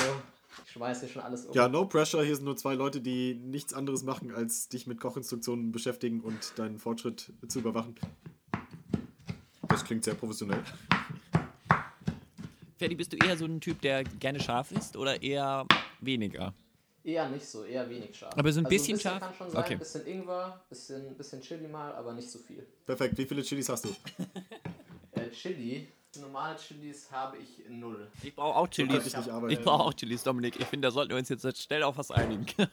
Ich 0.64 0.72
schmeiß 0.72 1.00
hier 1.00 1.08
schon 1.08 1.22
alles 1.22 1.46
um. 1.46 1.54
Ja, 1.54 1.68
no 1.68 1.86
pressure. 1.86 2.24
Hier 2.24 2.36
sind 2.36 2.44
nur 2.44 2.56
zwei 2.56 2.74
Leute, 2.74 3.00
die 3.00 3.34
nichts 3.34 3.74
anderes 3.74 4.04
machen, 4.04 4.32
als 4.32 4.68
dich 4.68 4.86
mit 4.86 5.00
Kochinstruktionen 5.00 5.72
beschäftigen 5.72 6.20
und 6.20 6.56
deinen 6.56 6.78
Fortschritt 6.78 7.32
zu 7.48 7.58
überwachen. 7.58 7.96
Das 9.68 9.84
klingt 9.84 10.04
sehr 10.04 10.14
professionell. 10.14 10.62
Ferdi, 12.76 12.94
bist 12.94 13.12
du 13.12 13.16
eher 13.16 13.36
so 13.36 13.44
ein 13.44 13.60
Typ, 13.60 13.80
der 13.80 14.04
gerne 14.04 14.38
scharf 14.38 14.70
isst 14.70 14.96
oder 14.96 15.20
eher 15.20 15.66
weniger? 16.00 16.54
Eher 17.06 17.28
nicht 17.28 17.46
so, 17.46 17.62
eher 17.64 17.88
wenig 17.88 18.16
scharf. 18.18 18.36
Aber 18.36 18.50
so 18.52 18.58
ein 18.58 18.66
bisschen 18.66 18.98
scharf? 18.98 19.20
kann 19.20 19.32
schon 19.32 19.48
sein, 19.48 19.62
Okay. 19.62 19.76
bisschen 19.76 20.04
Ingwer, 20.08 20.60
bisschen, 20.68 21.14
bisschen 21.16 21.40
Chili 21.40 21.68
mal, 21.68 21.94
aber 21.94 22.12
nicht 22.12 22.28
so 22.28 22.40
viel. 22.40 22.66
Perfekt. 22.84 23.16
Wie 23.16 23.24
viele 23.24 23.42
Chilis 23.42 23.68
hast 23.68 23.84
du? 23.84 23.90
Äh, 25.12 25.30
Chili, 25.30 25.88
normale 26.20 26.56
Chilis 26.58 27.10
habe 27.10 27.38
ich 27.38 27.62
null. 27.70 28.06
Ich 28.22 28.34
brauche 28.34 28.54
auch 28.56 28.68
Chilis. 28.68 29.06
ich. 29.06 29.14
Ich 29.14 29.60
brauche 29.62 29.84
auch 29.84 29.94
Chilis, 29.94 30.22
Dominik. 30.24 30.60
Ich 30.60 30.66
finde, 30.66 30.88
da 30.88 30.92
sollten 30.92 31.10
wir 31.12 31.16
uns 31.16 31.30
jetzt 31.30 31.62
schnell 31.62 31.82
auf 31.84 31.96
was 31.96 32.10
einigen. 32.10 32.44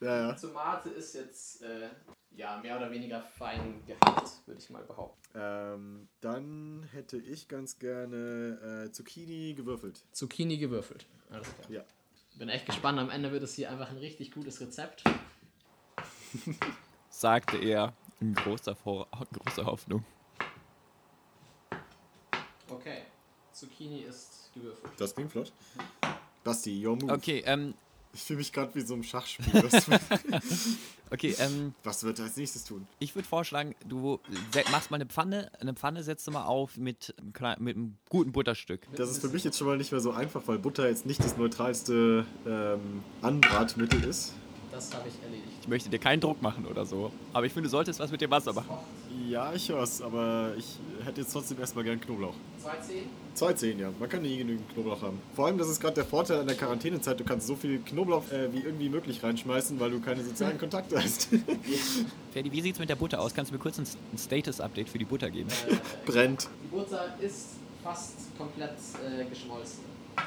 Ja, 0.00 0.28
ja. 0.28 0.32
Tomate 0.32 0.88
ist 0.88 1.14
jetzt 1.14 1.60
äh, 1.62 1.88
ja 2.30 2.58
mehr 2.62 2.76
oder 2.78 2.90
weniger 2.90 3.20
fein 3.20 3.82
gehackt, 3.86 4.30
würde 4.46 4.58
ich 4.60 4.70
mal 4.70 4.82
behaupten. 4.82 5.20
Ähm, 5.34 6.08
dann 6.22 6.88
hätte 6.92 7.18
ich 7.18 7.48
ganz 7.48 7.78
gerne 7.78 8.86
äh, 8.86 8.92
Zucchini 8.92 9.52
gewürfelt. 9.54 10.02
Zucchini 10.12 10.56
gewürfelt. 10.56 11.04
Alles 11.30 11.48
klar. 11.54 11.70
Ja. 11.70 11.84
Bin 12.38 12.48
echt 12.48 12.66
gespannt. 12.66 13.00
Am 13.00 13.10
Ende 13.10 13.32
wird 13.32 13.42
es 13.42 13.54
hier 13.54 13.68
einfach 13.68 13.90
ein 13.90 13.98
richtig 13.98 14.30
gutes 14.30 14.60
Rezept. 14.60 15.02
Sagte 17.10 17.58
er 17.58 17.92
in 18.20 18.32
großer, 18.32 18.76
Vor 18.76 19.08
großer 19.32 19.66
Hoffnung. 19.66 20.04
Okay. 22.70 23.02
Zucchini 23.52 24.02
ist 24.02 24.50
gewürfelt. 24.54 24.92
Das 24.98 25.14
klingt 25.14 25.32
flott. 25.32 25.52
Basti, 26.44 26.86
your 26.86 26.94
move. 26.94 27.12
Okay, 27.12 27.42
ähm, 27.44 27.74
Ich 28.12 28.22
fühle 28.22 28.38
mich 28.38 28.52
gerade 28.52 28.74
wie 28.74 28.80
so 28.80 28.94
ein 28.94 29.02
Schachspiel. 29.02 29.46
okay, 31.10 31.34
ähm, 31.38 31.74
Was 31.84 32.02
wird 32.04 32.18
er 32.18 32.26
als 32.26 32.36
nächstes 32.36 32.64
tun? 32.64 32.86
ich 32.98 33.14
würde 33.14 33.28
vorschlagen, 33.28 33.74
du 33.86 34.20
machst 34.70 34.90
mal 34.90 34.96
eine 34.96 35.06
Pfanne, 35.06 35.50
eine 35.60 35.74
Pfanne 35.74 36.02
setzt 36.02 36.26
du 36.26 36.30
mal 36.30 36.44
auf 36.44 36.76
mit, 36.76 37.14
mit 37.58 37.76
einem 37.76 37.96
guten 38.08 38.32
Butterstück. 38.32 38.86
Das 38.96 39.10
ist 39.10 39.20
für 39.20 39.28
mich 39.28 39.44
jetzt 39.44 39.58
schon 39.58 39.66
mal 39.66 39.76
nicht 39.76 39.92
mehr 39.92 40.00
so 40.00 40.12
einfach, 40.12 40.42
weil 40.46 40.58
Butter 40.58 40.88
jetzt 40.88 41.06
nicht 41.06 41.22
das 41.22 41.36
neutralste 41.36 42.26
ähm, 42.46 43.02
Anbratmittel 43.22 44.04
ist. 44.04 44.32
Das 44.78 44.94
habe 44.94 45.08
ich 45.08 45.14
erledigt. 45.24 45.48
Ich 45.62 45.66
möchte 45.66 45.88
dir 45.90 45.98
keinen 45.98 46.20
Druck 46.20 46.40
machen 46.40 46.64
oder 46.64 46.86
so, 46.86 47.10
aber 47.32 47.46
ich 47.46 47.52
finde, 47.52 47.66
du 47.68 47.70
solltest 47.72 47.98
was 47.98 48.12
mit 48.12 48.20
dem 48.20 48.30
Wasser 48.30 48.52
machen. 48.52 48.76
Ja, 49.28 49.52
ich 49.52 49.68
hör's, 49.68 50.00
aber 50.00 50.52
ich 50.56 50.78
hätte 51.04 51.20
jetzt 51.20 51.32
trotzdem 51.32 51.58
erstmal 51.58 51.82
gern 51.82 52.00
Knoblauch. 52.00 52.34
Zwei 52.62 52.76
Zehen? 52.76 53.04
Zwei 53.34 53.52
Zehen, 53.54 53.78
ja. 53.80 53.90
Man 53.98 54.08
kann 54.08 54.22
nie 54.22 54.38
genügend 54.38 54.72
Knoblauch 54.72 55.02
haben. 55.02 55.18
Vor 55.34 55.46
allem, 55.46 55.58
das 55.58 55.68
ist 55.68 55.80
gerade 55.80 55.94
der 55.96 56.04
Vorteil 56.04 56.38
an 56.40 56.46
der 56.46 56.54
Quarantänezeit. 56.56 57.18
Du 57.18 57.24
kannst 57.24 57.48
so 57.48 57.56
viel 57.56 57.80
Knoblauch 57.80 58.30
äh, 58.30 58.52
wie 58.52 58.60
irgendwie 58.60 58.88
möglich 58.88 59.20
reinschmeißen, 59.22 59.80
weil 59.80 59.90
du 59.90 60.00
keine 60.00 60.22
sozialen 60.22 60.58
Kontakte 60.60 61.02
hast. 61.02 61.28
Ferdi, 62.32 62.52
wie 62.52 62.60
sieht's 62.60 62.78
mit 62.78 62.88
der 62.88 62.96
Butter 62.96 63.20
aus? 63.20 63.34
Kannst 63.34 63.50
du 63.50 63.56
mir 63.56 63.60
kurz 63.60 63.78
ein, 63.78 63.86
ein 64.12 64.18
Status-Update 64.18 64.88
für 64.88 64.98
die 64.98 65.04
Butter 65.04 65.28
geben? 65.28 65.48
Brennt. 66.06 66.48
Die 66.62 66.68
Butter 66.68 67.04
ist 67.20 67.48
fast 67.82 68.14
komplett 68.38 68.70
äh, 69.04 69.24
geschmolzen. 69.28 69.80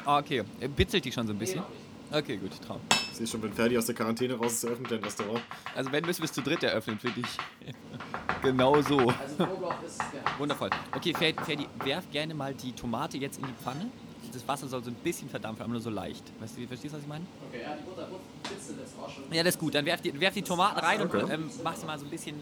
Ah, 0.04 0.20
okay. 0.20 0.44
Äh, 0.60 0.68
Bitzelt 0.68 1.06
die 1.06 1.12
schon 1.14 1.26
so 1.26 1.32
ein 1.32 1.38
Nee, 1.38 1.46
bisschen? 1.46 1.62
noch 1.62 1.70
nicht. 1.70 2.24
Okay, 2.24 2.36
gut, 2.38 2.52
Traum. 2.68 2.82
Ich 3.12 3.18
sehe 3.18 3.28
schon, 3.28 3.42
wenn 3.44 3.54
Ferdi 3.54 3.78
aus 3.78 3.86
der 3.86 3.96
Quarantäne 3.96 4.36
raus 4.36 4.54
ist, 4.54 4.64
eröffnet 4.64 4.92
er 4.92 4.98
ein 4.98 5.04
Restaurant. 5.04 5.42
Also 5.76 5.92
wenn 5.92 6.06
müssen 6.06 6.22
wir 6.22 6.26
es 6.26 6.34
zu 6.34 6.42
dritt 6.42 6.64
eröffnen, 6.64 6.98
finde 7.00 7.20
ich. 7.22 7.28
genau 8.42 8.82
so. 8.82 8.98
Also 9.00 9.36
Knoblauch 9.36 9.84
ist 9.84 10.00
ja, 10.00 10.40
Wundervoll. 10.40 10.70
Okay, 10.96 11.14
Fer- 11.14 11.44
Ferdi, 11.44 11.68
werf 11.84 12.10
gerne 12.12 12.34
mal 12.34 12.54
die 12.54 12.72
Tomate 12.74 13.18
jetzt 13.18 13.40
in 13.40 13.46
die 13.48 13.54
Pfanne. 13.64 13.90
Das 14.34 14.48
Wasser 14.48 14.68
soll 14.70 14.82
so 14.82 14.90
ein 14.90 14.96
bisschen 14.96 15.30
verdampfen, 15.30 15.64
aber 15.64 15.74
nur 15.74 15.82
so 15.82 15.90
leicht. 15.90 16.24
Weißt 16.40 16.58
du, 16.58 16.66
verstehst 16.66 16.94
du, 16.94 16.98
was 16.98 17.04
ich 17.04 17.10
meine? 17.10 17.26
Okay, 17.50 17.62
ja, 17.64 17.76
die 17.76 17.84
Butter 17.84 18.08
bitzelt 18.44 18.80
jetzt 18.80 18.94
auch 18.98 19.10
schon. 19.10 19.24
Ja, 19.30 19.44
das 19.44 19.56
ist 19.56 19.60
gut. 19.60 19.76
Dann 19.76 19.86
werf 19.86 20.00
die, 20.02 20.18
werf 20.20 20.34
die 20.34 20.42
Tomaten 20.42 20.80
rein 20.80 21.02
Okay. 21.02 21.24
und 21.24 21.30
ähm, 21.32 21.50
machst 21.64 21.86
mal 21.86 22.00
so 22.00 22.06
ein 22.06 22.10
bisschen, 22.12 22.36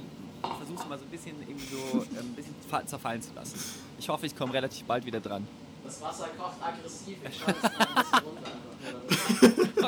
versuchst 0.59 0.87
mal 0.87 0.99
so 0.99 1.05
ein 1.05 1.09
bisschen 1.09 1.35
irgendwie 1.41 1.65
so 1.65 1.77
ähm, 2.01 2.07
ein 2.19 2.35
bisschen 2.35 2.53
fa- 2.69 2.85
zerfallen 2.85 3.23
zu 3.23 3.33
lassen. 3.33 3.57
Ich 3.97 4.07
hoffe, 4.07 4.27
ich 4.27 4.35
komme 4.35 4.53
relativ 4.53 4.85
bald 4.85 5.03
wieder 5.03 5.19
dran. 5.19 5.47
Das 5.83 5.99
Wasser 6.01 6.27
kocht 6.37 6.57
aggressiv. 6.61 7.17
Ich 7.27 7.39
schaue 7.39 7.55
es 7.57 7.63
mal 7.63 7.69
ein 7.71 7.95
bisschen 7.95 8.19
runter. 8.19 8.51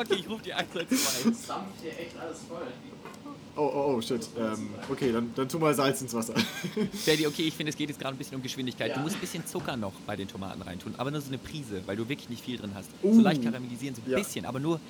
Okay, 0.02 0.14
ich 0.20 0.28
rufe 0.28 0.42
die 0.42 0.52
112. 0.54 0.88
damit- 1.24 1.38
Es 1.38 1.46
dampft 1.46 1.80
hier 1.82 1.90
echt 1.98 2.18
alles 2.18 2.38
voll. 2.48 2.66
Oh, 3.54 3.60
oh, 3.74 3.94
oh, 3.96 4.00
shit. 4.00 4.26
Ähm, 4.38 4.70
okay, 4.90 5.12
dann, 5.12 5.30
dann 5.34 5.46
tu 5.48 5.58
mal 5.58 5.74
Salz 5.74 6.00
ins 6.00 6.14
Wasser. 6.14 6.34
Ferdi, 7.04 7.26
okay, 7.26 7.42
ich 7.42 7.54
finde, 7.54 7.70
es 7.70 7.76
geht 7.76 7.90
jetzt 7.90 8.00
gerade 8.00 8.14
ein 8.16 8.18
bisschen 8.18 8.36
um 8.36 8.42
Geschwindigkeit. 8.42 8.88
Ja. 8.90 8.94
Du 8.96 9.00
musst 9.02 9.16
ein 9.16 9.20
bisschen 9.20 9.46
Zucker 9.46 9.76
noch 9.76 9.92
bei 10.06 10.16
den 10.16 10.26
Tomaten 10.26 10.62
reintun, 10.62 10.94
aber 10.96 11.10
nur 11.10 11.20
so 11.20 11.28
eine 11.28 11.36
Prise, 11.38 11.82
weil 11.86 11.96
du 11.96 12.08
wirklich 12.08 12.30
nicht 12.30 12.42
viel 12.42 12.56
drin 12.56 12.72
hast. 12.74 12.88
Uh. 13.02 13.14
So 13.14 13.20
leicht 13.20 13.42
karamellisieren, 13.42 13.94
so 13.94 14.00
ein 14.06 14.10
Ja. 14.10 14.16
bisschen, 14.18 14.46
aber 14.46 14.58
nur. 14.58 14.80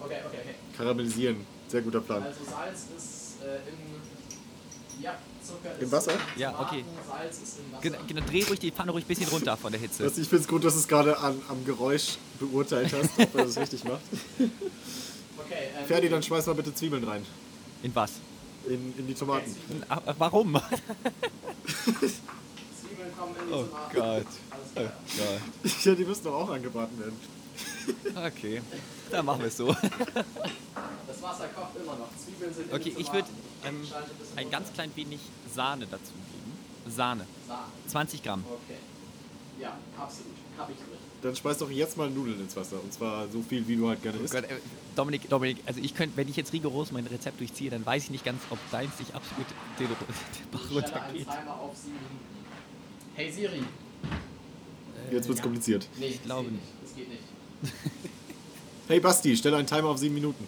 Okay, 0.00 0.16
okay, 0.26 0.36
okay. 0.42 0.54
Karamellisieren. 0.76 1.36
Sehr 1.68 1.80
guter 1.80 2.00
Plan. 2.00 2.22
Also 2.22 2.44
Salz 2.44 2.86
ist 2.96 3.42
äh, 3.42 3.56
im... 3.70 4.19
Ja, 5.02 5.16
Zucker 5.46 5.72
ist 5.74 5.82
Im 5.82 5.92
Wasser? 5.92 6.12
Ja, 6.36 6.58
okay. 6.60 6.84
Salz 7.08 7.38
ist 7.38 7.58
im 7.58 7.72
Wasser. 7.72 7.82
Genau, 7.82 7.98
genau, 8.06 8.20
dreh 8.26 8.42
ruhig 8.44 8.58
die 8.60 8.70
Pfanne 8.70 8.92
ruhig 8.92 9.04
ein 9.04 9.08
bisschen 9.08 9.28
runter 9.28 9.56
von 9.56 9.72
der 9.72 9.80
Hitze. 9.80 10.02
Du, 10.04 10.08
Ich 10.20 10.28
finde 10.28 10.42
es 10.42 10.48
gut, 10.48 10.64
dass 10.64 10.74
du 10.74 10.80
es 10.80 10.88
gerade 10.88 11.18
an, 11.18 11.40
am 11.48 11.64
Geräusch 11.64 12.18
beurteilt 12.38 12.92
hast, 12.92 13.10
ob 13.18 13.34
er 13.34 13.44
das 13.46 13.56
richtig 13.58 13.84
macht. 13.84 14.00
Okay, 14.38 15.68
ähm, 15.78 15.86
Ferdi, 15.86 16.08
dann 16.08 16.22
schmeiß 16.22 16.46
mal 16.46 16.54
bitte 16.54 16.74
Zwiebeln 16.74 17.04
rein. 17.04 17.24
In 17.82 17.94
was? 17.94 18.12
In, 18.68 18.94
in 18.98 19.06
die 19.06 19.14
Tomaten. 19.14 19.54
Ah, 19.88 20.00
Warum? 20.18 20.60
Oh 21.72 22.06
Zwiebeln 22.86 23.16
kommen 23.18 23.34
in 23.40 23.46
die 23.48 23.52
Oh 23.54 23.62
Tomaten. 23.64 23.94
Gott. 23.94 24.26
Oh 24.26 24.74
klar. 24.74 24.90
Gott. 25.62 25.84
Ja, 25.84 25.94
die 25.94 26.04
müssen 26.04 26.24
doch 26.24 26.34
auch 26.34 26.50
angebraten 26.50 26.98
werden. 26.98 27.16
Okay, 28.26 28.60
dann 29.10 29.24
machen 29.24 29.40
wir 29.40 29.48
es 29.48 29.56
so. 29.56 29.66
Das 29.68 31.22
Wasser 31.22 31.48
kocht 31.48 31.76
immer 31.76 31.96
noch. 31.96 32.08
Zwiebeln 32.16 32.54
sind 32.54 32.68
in 32.70 32.74
Okay, 32.74 32.94
ich 32.96 33.12
würde 33.12 33.28
ähm, 33.64 33.82
ein 34.36 34.50
ganz 34.50 34.72
klein 34.72 34.90
wenig 34.94 35.20
Sahne 35.52 35.86
dazu 35.90 36.12
geben. 36.12 36.52
Sahne. 36.88 37.26
Sahne. 37.46 37.64
20 37.88 38.22
Gramm. 38.22 38.44
Okay. 38.46 38.78
Ja, 39.60 39.76
absolut. 39.98 40.32
Hab 40.58 40.70
ich 40.70 40.76
drin. 40.76 40.86
Dann 41.22 41.36
schmeiß 41.36 41.58
doch 41.58 41.70
jetzt 41.70 41.96
mal 41.98 42.08
Nudeln 42.08 42.40
ins 42.40 42.56
Wasser. 42.56 42.82
Und 42.82 42.92
zwar 42.92 43.28
so 43.28 43.42
viel, 43.42 43.66
wie 43.68 43.76
du 43.76 43.88
halt 43.88 44.02
gerne 44.02 44.18
Oh 44.20 44.24
isst. 44.24 44.32
Gott, 44.32 44.44
äh, 44.44 44.56
Dominik, 44.96 45.28
Dominik, 45.28 45.58
also 45.66 45.80
ich 45.80 45.94
könnte, 45.94 46.16
wenn 46.16 46.28
ich 46.28 46.36
jetzt 46.36 46.52
rigoros 46.52 46.92
mein 46.92 47.06
Rezept 47.06 47.40
durchziehe, 47.40 47.70
dann 47.70 47.84
weiß 47.84 48.04
ich 48.04 48.10
nicht 48.10 48.24
ganz, 48.24 48.40
ob 48.50 48.58
deins 48.70 48.96
sich 48.96 49.14
absolut 49.14 49.46
den, 49.78 49.86
den 49.88 49.96
Bach 50.50 50.60
Ich 50.62 51.22
stelle 51.22 51.38
einen 51.38 51.48
runtergeht. 51.48 51.86
Hey 53.14 53.30
Siri. 53.30 53.62
Jetzt 55.10 55.28
wird's 55.28 55.40
ja. 55.40 55.42
kompliziert. 55.44 55.88
Nee, 55.98 56.06
Ich 56.06 56.22
glaube 56.22 56.50
nicht. 56.50 56.64
Das 56.82 56.94
geht 56.94 57.08
nicht. 57.08 57.22
Hey 58.88 58.98
Basti, 58.98 59.36
stelle 59.36 59.56
einen 59.56 59.68
Timer 59.68 59.88
auf 59.88 59.98
sieben 59.98 60.14
Minuten. 60.14 60.44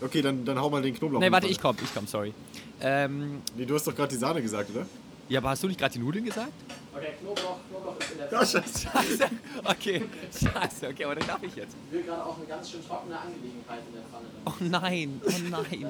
Okay, 0.00 0.20
dann, 0.20 0.44
dann 0.44 0.58
hau 0.58 0.68
mal 0.68 0.82
den 0.82 0.94
Knoblauch. 0.94 1.20
Nee, 1.20 1.30
warte, 1.30 1.46
ich 1.46 1.60
komm, 1.60 1.76
ich 1.80 1.94
komm, 1.94 2.06
sorry. 2.08 2.34
Ähm, 2.80 3.42
Nee, 3.54 3.66
du 3.66 3.74
hast 3.74 3.86
doch 3.86 3.94
gerade 3.94 4.08
die 4.12 4.16
Sahne 4.18 4.42
gesagt, 4.42 4.70
oder? 4.70 4.86
ja, 5.28 5.38
aber 5.38 5.50
hast 5.50 5.62
du 5.62 5.68
nicht 5.68 5.78
gerade 5.78 5.92
die 5.92 6.00
Nudeln 6.00 6.24
gesagt? 6.24 6.50
Okay, 6.92 7.06
Knoblauch, 7.20 7.58
Knoblauch 7.68 7.96
ist 8.00 8.10
in 8.12 8.18
der 8.18 8.26
Pfanne. 8.28 8.46
scheiße. 8.46 8.88
Scheiße. 8.88 9.30
Okay, 9.62 10.02
scheiße, 10.32 10.88
okay, 10.88 11.04
aber 11.04 11.14
dann 11.14 11.26
darf 11.28 11.42
ich 11.44 11.54
jetzt. 11.54 11.76
Ich 11.86 11.92
will 11.92 12.02
gerade 12.02 12.24
auch 12.24 12.36
eine 12.36 12.46
ganz 12.46 12.68
schön 12.70 12.84
trockene 12.84 13.16
Angelegenheit 13.20 13.82
in 13.86 13.94
der 13.94 14.02
Pfanne. 14.10 14.26
Oh 14.46 14.80
nein, 14.88 15.20
oh 15.24 15.30
nein. 15.50 15.86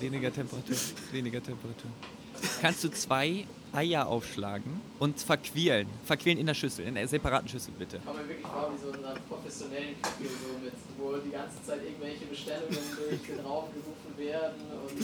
Weniger. 0.00 0.32
Temperatur, 0.32 0.76
weniger 1.10 1.42
Temperatur. 1.42 1.90
Kannst 2.60 2.84
du 2.84 2.90
zwei 2.90 3.46
Eier 3.72 4.06
aufschlagen 4.06 4.80
und 4.98 5.20
verquirlen? 5.20 5.86
Verquirlen 6.04 6.38
in 6.38 6.46
der 6.46 6.54
Schüssel, 6.54 6.86
in 6.86 6.96
einer 6.96 7.06
separaten 7.06 7.48
Schüssel 7.48 7.72
bitte. 7.78 7.98
Ich 7.98 8.04
komme 8.04 8.20
mir 8.22 8.28
wirklich 8.28 8.46
vor 8.46 8.72
wie 8.74 8.82
so 8.82 8.88
in 8.96 9.04
einer 9.04 9.14
professionellen 9.28 9.94
Küche, 10.00 10.30
so 10.42 10.64
mit, 10.64 10.72
wo 10.98 11.16
die 11.18 11.30
ganze 11.30 11.62
Zeit 11.66 11.80
irgendwelche 11.84 12.24
Bestellungen 12.24 12.78
durch 12.96 13.20
den 13.22 13.40
Raum 13.46 13.64
gerufen 13.74 14.16
werden 14.16 14.62
und 14.86 15.02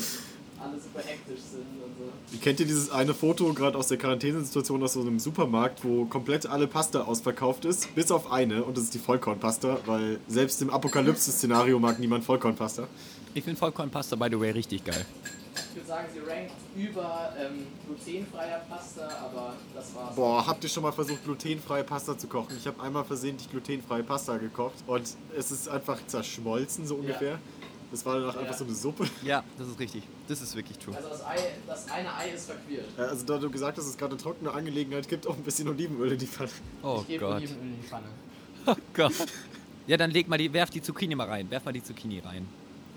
alle 0.63 0.81
super 0.81 1.01
hektisch 1.05 1.41
sind 1.51 1.67
und 1.83 1.93
so. 1.99 2.39
Kennt 2.39 2.61
ihr 2.61 2.67
dieses 2.67 2.91
eine 2.91 3.13
Foto 3.15 3.53
gerade 3.53 3.77
aus 3.77 3.89
der 3.89 3.99
Quarantänesituation 3.99 4.83
aus 4.83 4.95
so 4.95 5.01
einem 5.01 5.19
Supermarkt, 5.19 5.85
wo 5.85 6.07
komplett 6.07 6.47
alle 6.47 6.67
Pasta 6.69 7.03
ausverkauft 7.03 7.65
ist, 7.65 7.95
bis 7.95 8.11
auf 8.11 8.31
eine 8.33 8.65
und 8.65 8.77
das 8.77 8.85
ist 8.85 8.95
die 8.95 8.99
Vollkornpasta, 8.99 9.81
weil 9.87 10.21
selbst 10.29 10.63
im 10.63 10.71
Apokalypse-Szenario 10.71 11.79
mag 11.79 11.99
niemand 11.99 12.25
Vollkornpasta. 12.25 12.87
Ich 13.35 13.45
finde 13.45 13.59
Vollkornpasta, 13.59 14.17
by 14.17 14.29
the 14.31 14.39
way, 14.39 14.51
richtig 14.53 14.85
geil. 14.85 15.05
Ich 15.55 15.77
würde 15.77 15.89
sagen, 15.89 16.09
sie 16.13 16.19
rankt 16.21 16.53
über 16.77 17.33
ähm, 17.39 17.67
glutenfreier 17.87 18.61
Pasta, 18.69 19.09
aber 19.25 19.55
das 19.75 19.95
war's. 19.95 20.15
Boah, 20.15 20.47
habt 20.47 20.63
ihr 20.65 20.71
schon 20.71 20.83
mal 20.83 20.93
versucht, 20.93 21.25
glutenfreie 21.25 21.85
Pasta 21.85 22.17
zu 22.17 22.27
kochen? 22.27 22.57
Ich 22.59 22.67
habe 22.67 22.83
einmal 22.83 23.05
versehentlich 23.05 23.51
glutenfreie 23.51 24.03
Pasta 24.03 24.37
gekocht 24.39 24.75
und 24.87 25.03
es 25.37 25.51
ist 25.51 25.69
einfach 25.69 25.99
zerschmolzen, 26.07 26.87
so 26.87 26.97
ungefähr. 26.97 27.39
Das 27.91 28.07
war 28.07 28.19
danach 28.19 28.35
Ja. 28.37 28.41
einfach 28.41 28.55
so 28.57 28.65
eine 28.65 28.75
Suppe. 28.75 29.07
Ja, 29.23 29.45
das 29.59 29.69
ist 29.69 29.79
richtig. 29.79 30.03
Das 30.27 30.41
ist 30.41 30.57
wirklich 30.57 30.79
true. 30.79 30.97
Also 30.97 31.11
das, 31.11 31.23
Ei, 31.27 31.37
das 31.67 31.91
eine 31.91 32.15
Ei 32.15 32.31
ist 32.31 32.47
verquirlt. 32.47 32.87
Äh, 32.97 33.03
Also 33.03 33.27
da 33.27 33.37
du 33.37 33.51
gesagt 33.51 33.77
hast, 33.77 33.85
es 33.87 33.99
gerade 33.99 34.13
eine 34.13 34.23
trockene 34.23 34.51
Angelegenheit 34.51 35.07
gibt, 35.09 35.27
auch 35.27 35.37
ein 35.37 35.43
bisschen 35.43 35.69
Olivenöl 35.69 36.13
in 36.13 36.19
die 36.19 36.27
Pfanne. 36.27 36.49
Oh 36.83 37.01
ich 37.03 37.09
gebe 37.09 37.25
Gott. 37.27 37.37
Olivenöl 37.37 37.63
in 37.63 37.81
die 37.83 37.87
Pfanne. 37.89 38.07
Oh 38.65 38.77
Gott. 38.95 39.13
Ja, 39.89 39.97
dann 39.97 40.13
leg 40.13 40.29
mal 40.29 40.39
die, 40.39 40.53
werf 40.53 40.71
die 40.71 40.81
Zucchini 40.81 41.17
mal 41.17 41.27
rein. 41.27 41.51
Werf 41.51 41.65
mal 41.65 41.73
die 41.73 41.83
Zucchini 41.83 42.21
rein. 42.21 42.47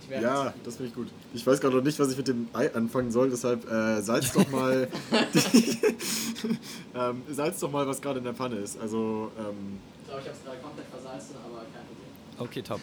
Ja, 0.09 0.53
das 0.63 0.75
finde 0.75 0.89
ich 0.89 0.95
gut. 0.95 1.07
Ich 1.33 1.45
weiß 1.45 1.59
gerade 1.59 1.75
noch 1.75 1.83
nicht, 1.83 1.99
was 1.99 2.11
ich 2.11 2.17
mit 2.17 2.27
dem 2.27 2.47
Ei 2.53 2.73
anfangen 2.73 3.11
soll, 3.11 3.29
deshalb 3.29 3.69
äh, 3.69 4.01
salz 4.01 4.31
doch 4.33 4.49
mal 4.51 4.87
die, 5.33 5.79
ähm, 6.95 7.23
salz 7.29 7.59
doch 7.59 7.71
mal, 7.71 7.87
was 7.87 8.01
gerade 8.01 8.19
in 8.19 8.25
der 8.25 8.33
Pfanne 8.33 8.57
ist. 8.57 8.79
Also, 8.79 9.31
ähm, 9.37 9.79
Ich 10.01 10.07
glaube, 10.07 10.21
ich 10.21 10.27
habe 10.27 10.37
es 10.37 10.43
gerade 10.43 10.57
komplett 10.59 10.87
versalzen, 10.87 11.35
aber 11.43 11.63
kein 11.73 11.85
Problem. 11.85 12.05
Okay, 12.37 12.61
top. 12.61 12.79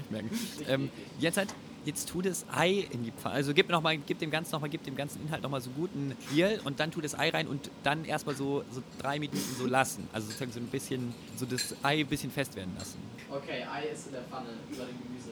Merken. 0.10 0.30
Ähm, 0.68 0.90
jetzt 1.20 1.36
halt, 1.36 1.54
jetzt 1.84 2.08
tu 2.08 2.22
das 2.22 2.44
Ei 2.52 2.86
in 2.90 3.04
die 3.04 3.12
Pfanne. 3.12 3.36
Also 3.36 3.54
gib 3.54 3.68
noch 3.68 3.82
mal, 3.82 3.96
gib 3.96 4.18
dem 4.18 4.30
ganzen 4.30 4.52
noch 4.52 4.60
mal, 4.60 4.68
gib 4.68 4.82
dem 4.84 4.96
ganzen 4.96 5.22
Inhalt 5.22 5.42
noch 5.42 5.50
mal 5.50 5.60
so 5.60 5.70
guten 5.70 6.14
Kiel 6.30 6.60
und 6.64 6.80
dann 6.80 6.90
tu 6.90 7.00
das 7.00 7.16
Ei 7.18 7.30
rein 7.30 7.46
und 7.46 7.70
dann 7.84 8.04
erstmal 8.04 8.34
so, 8.34 8.64
so 8.72 8.82
drei 8.98 9.18
Minuten 9.18 9.38
so 9.58 9.66
lassen. 9.66 10.08
Also 10.12 10.26
sozusagen 10.26 10.52
so 10.52 10.60
ein 10.60 10.66
bisschen, 10.66 11.14
so 11.36 11.46
das 11.46 11.74
Ei 11.82 12.00
ein 12.00 12.06
bisschen 12.06 12.30
fest 12.30 12.56
werden 12.56 12.72
lassen. 12.78 12.98
Okay, 13.34 13.64
Ei 13.72 13.84
ist 13.92 14.06
in 14.08 14.12
der 14.12 14.22
Pfanne 14.22 14.48
über 14.70 14.84
dem 14.84 14.96
Gemüse. 15.02 15.30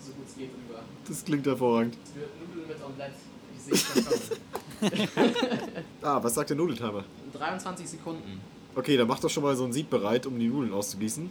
so 0.00 0.12
gut 0.12 0.26
es 0.26 0.36
geht 0.36 0.50
drüber. 0.54 0.80
Das 1.06 1.24
klingt 1.24 1.46
hervorragend. 1.46 1.96
Wird 2.14 2.30
Nudeln 2.48 2.68
mit 2.68 2.84
Omelette. 2.84 3.14
Ich 3.56 3.62
sehe 3.62 3.74
es 3.74 3.82
schon. 3.82 4.38
Ah, 6.02 6.22
was 6.22 6.34
sagt 6.34 6.50
der 6.50 6.56
Nudeltimer? 6.56 7.04
23 7.32 7.88
Sekunden. 7.88 8.40
Okay, 8.74 8.96
dann 8.98 9.06
mach 9.08 9.18
doch 9.18 9.30
schon 9.30 9.42
mal 9.42 9.56
so 9.56 9.64
ein 9.64 9.72
Sieb 9.72 9.88
bereit, 9.88 10.26
um 10.26 10.38
die 10.38 10.48
Nudeln 10.48 10.74
auszugießen. 10.74 11.30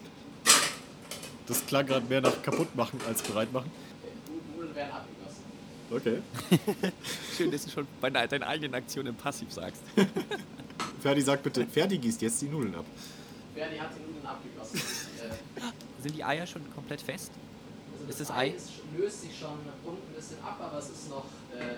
Das 1.46 1.64
klang 1.66 1.86
gerade 1.86 2.06
mehr 2.08 2.22
nach 2.22 2.42
kaputt 2.42 2.74
machen 2.76 3.00
als 3.08 3.22
bereit 3.22 3.52
machen. 3.54 3.70
Okay, 4.02 4.12
Nudeln 4.56 4.76
werden 4.76 4.92
abgegossen. 4.92 5.44
Okay. 5.92 6.92
Schön, 7.38 7.52
dass 7.52 7.66
du 7.66 7.72
schon 7.72 7.88
bei 8.02 8.10
de- 8.10 8.28
deinen 8.28 8.44
eigenen 8.44 8.74
Aktionen 8.76 9.14
passiv 9.16 9.52
sagst. 9.52 9.82
Ferdi 11.02 11.22
sagt 11.22 11.44
bitte, 11.44 11.68
Ferdi 11.68 11.98
gießt 12.00 12.22
jetzt 12.22 12.42
die 12.42 12.48
Nudeln 12.48 12.74
ab. 12.76 12.86
Ferdi 13.54 13.78
hat 13.78 13.90
die 13.96 14.02
Nudeln 14.02 14.26
abgegossen. 14.26 14.82
Sind 16.02 16.16
die 16.16 16.24
Eier 16.24 16.46
schon 16.46 16.62
komplett 16.74 17.02
fest? 17.02 17.32
also 18.00 18.10
Ist 18.10 18.22
das 18.22 18.32
Ei? 18.32 18.50
Ist, 18.50 18.70
löst 18.98 19.22
sich 19.22 19.38
schon 19.38 19.58
unten 19.86 20.02
ein 20.12 20.16
bisschen 20.16 20.38
ab, 20.44 20.58
aber 20.60 20.78
es 20.78 20.90
ist 20.90 21.10
noch 21.10 21.26
äh, 21.58 21.76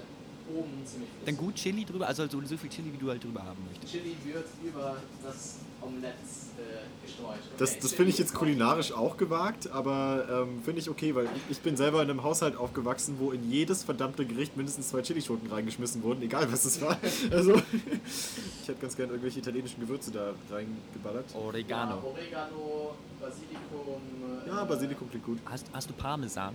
oben 0.50 0.86
ziemlich 0.86 1.10
flüssig. 1.10 1.26
Dann 1.26 1.38
gut 1.38 1.56
Chili 1.56 1.86
drüber, 1.86 2.08
also 2.08 2.28
so, 2.28 2.42
so 2.46 2.58
viel 2.58 2.70
Chili, 2.70 2.92
wie 2.94 2.98
du 2.98 3.10
halt 3.10 3.24
drüber 3.24 3.44
haben 3.44 3.58
möchtest. 3.70 3.92
Chili 3.92 4.16
wird 4.24 4.46
über 4.64 4.98
das 5.24 5.56
Omelett 5.82 6.14
äh, 6.14 7.06
gestreut. 7.06 7.38
Das, 7.58 7.72
Okay, 7.72 7.80
das 7.82 7.92
finde 7.94 8.12
ich 8.12 8.18
jetzt 8.18 8.34
kulinarisch 8.34 8.92
auch 8.92 9.18
gewagt, 9.18 9.70
aber 9.72 10.26
ähm, 10.48 10.62
finde 10.64 10.82
ich 10.82 10.90
okay, 10.90 11.14
weil 11.16 11.26
ich, 11.26 11.58
ich 11.58 11.60
bin 11.60 11.76
selber 11.78 12.02
in 12.02 12.10
einem 12.10 12.24
Haushalt 12.24 12.56
aufgewachsen, 12.56 13.16
wo 13.20 13.32
in 13.32 13.50
jedes 13.52 13.84
verdammte 13.84 14.26
Gericht 14.26 14.56
mindestens 14.58 14.90
zwei 14.90 15.02
Chilischoten 15.02 15.50
reingeschmissen 15.52 16.02
wurden, 16.04 16.22
egal 16.24 16.52
was 16.52 16.66
es 16.66 16.82
war. 16.82 16.98
Also, 17.32 17.56
ich 17.56 18.68
hätte 18.68 18.82
ganz 18.82 18.96
gerne 18.96 19.12
irgendwelche 19.12 19.40
italienischen 19.40 19.80
Gewürze 19.82 20.12
da 20.12 20.34
reingeballert. 20.50 21.26
Ja, 21.34 21.40
Oregano. 21.40 21.98
Oregano, 22.04 22.96
Basilikum. 23.20 24.02
äh, 24.46 24.50
Ja, 24.50 24.64
Basilikum 24.64 25.10
klingt 25.10 25.26
gut. 25.26 25.40
Hast, 25.46 25.66
hast 25.74 25.90
du 25.90 25.94
Parmesan? 25.94 26.54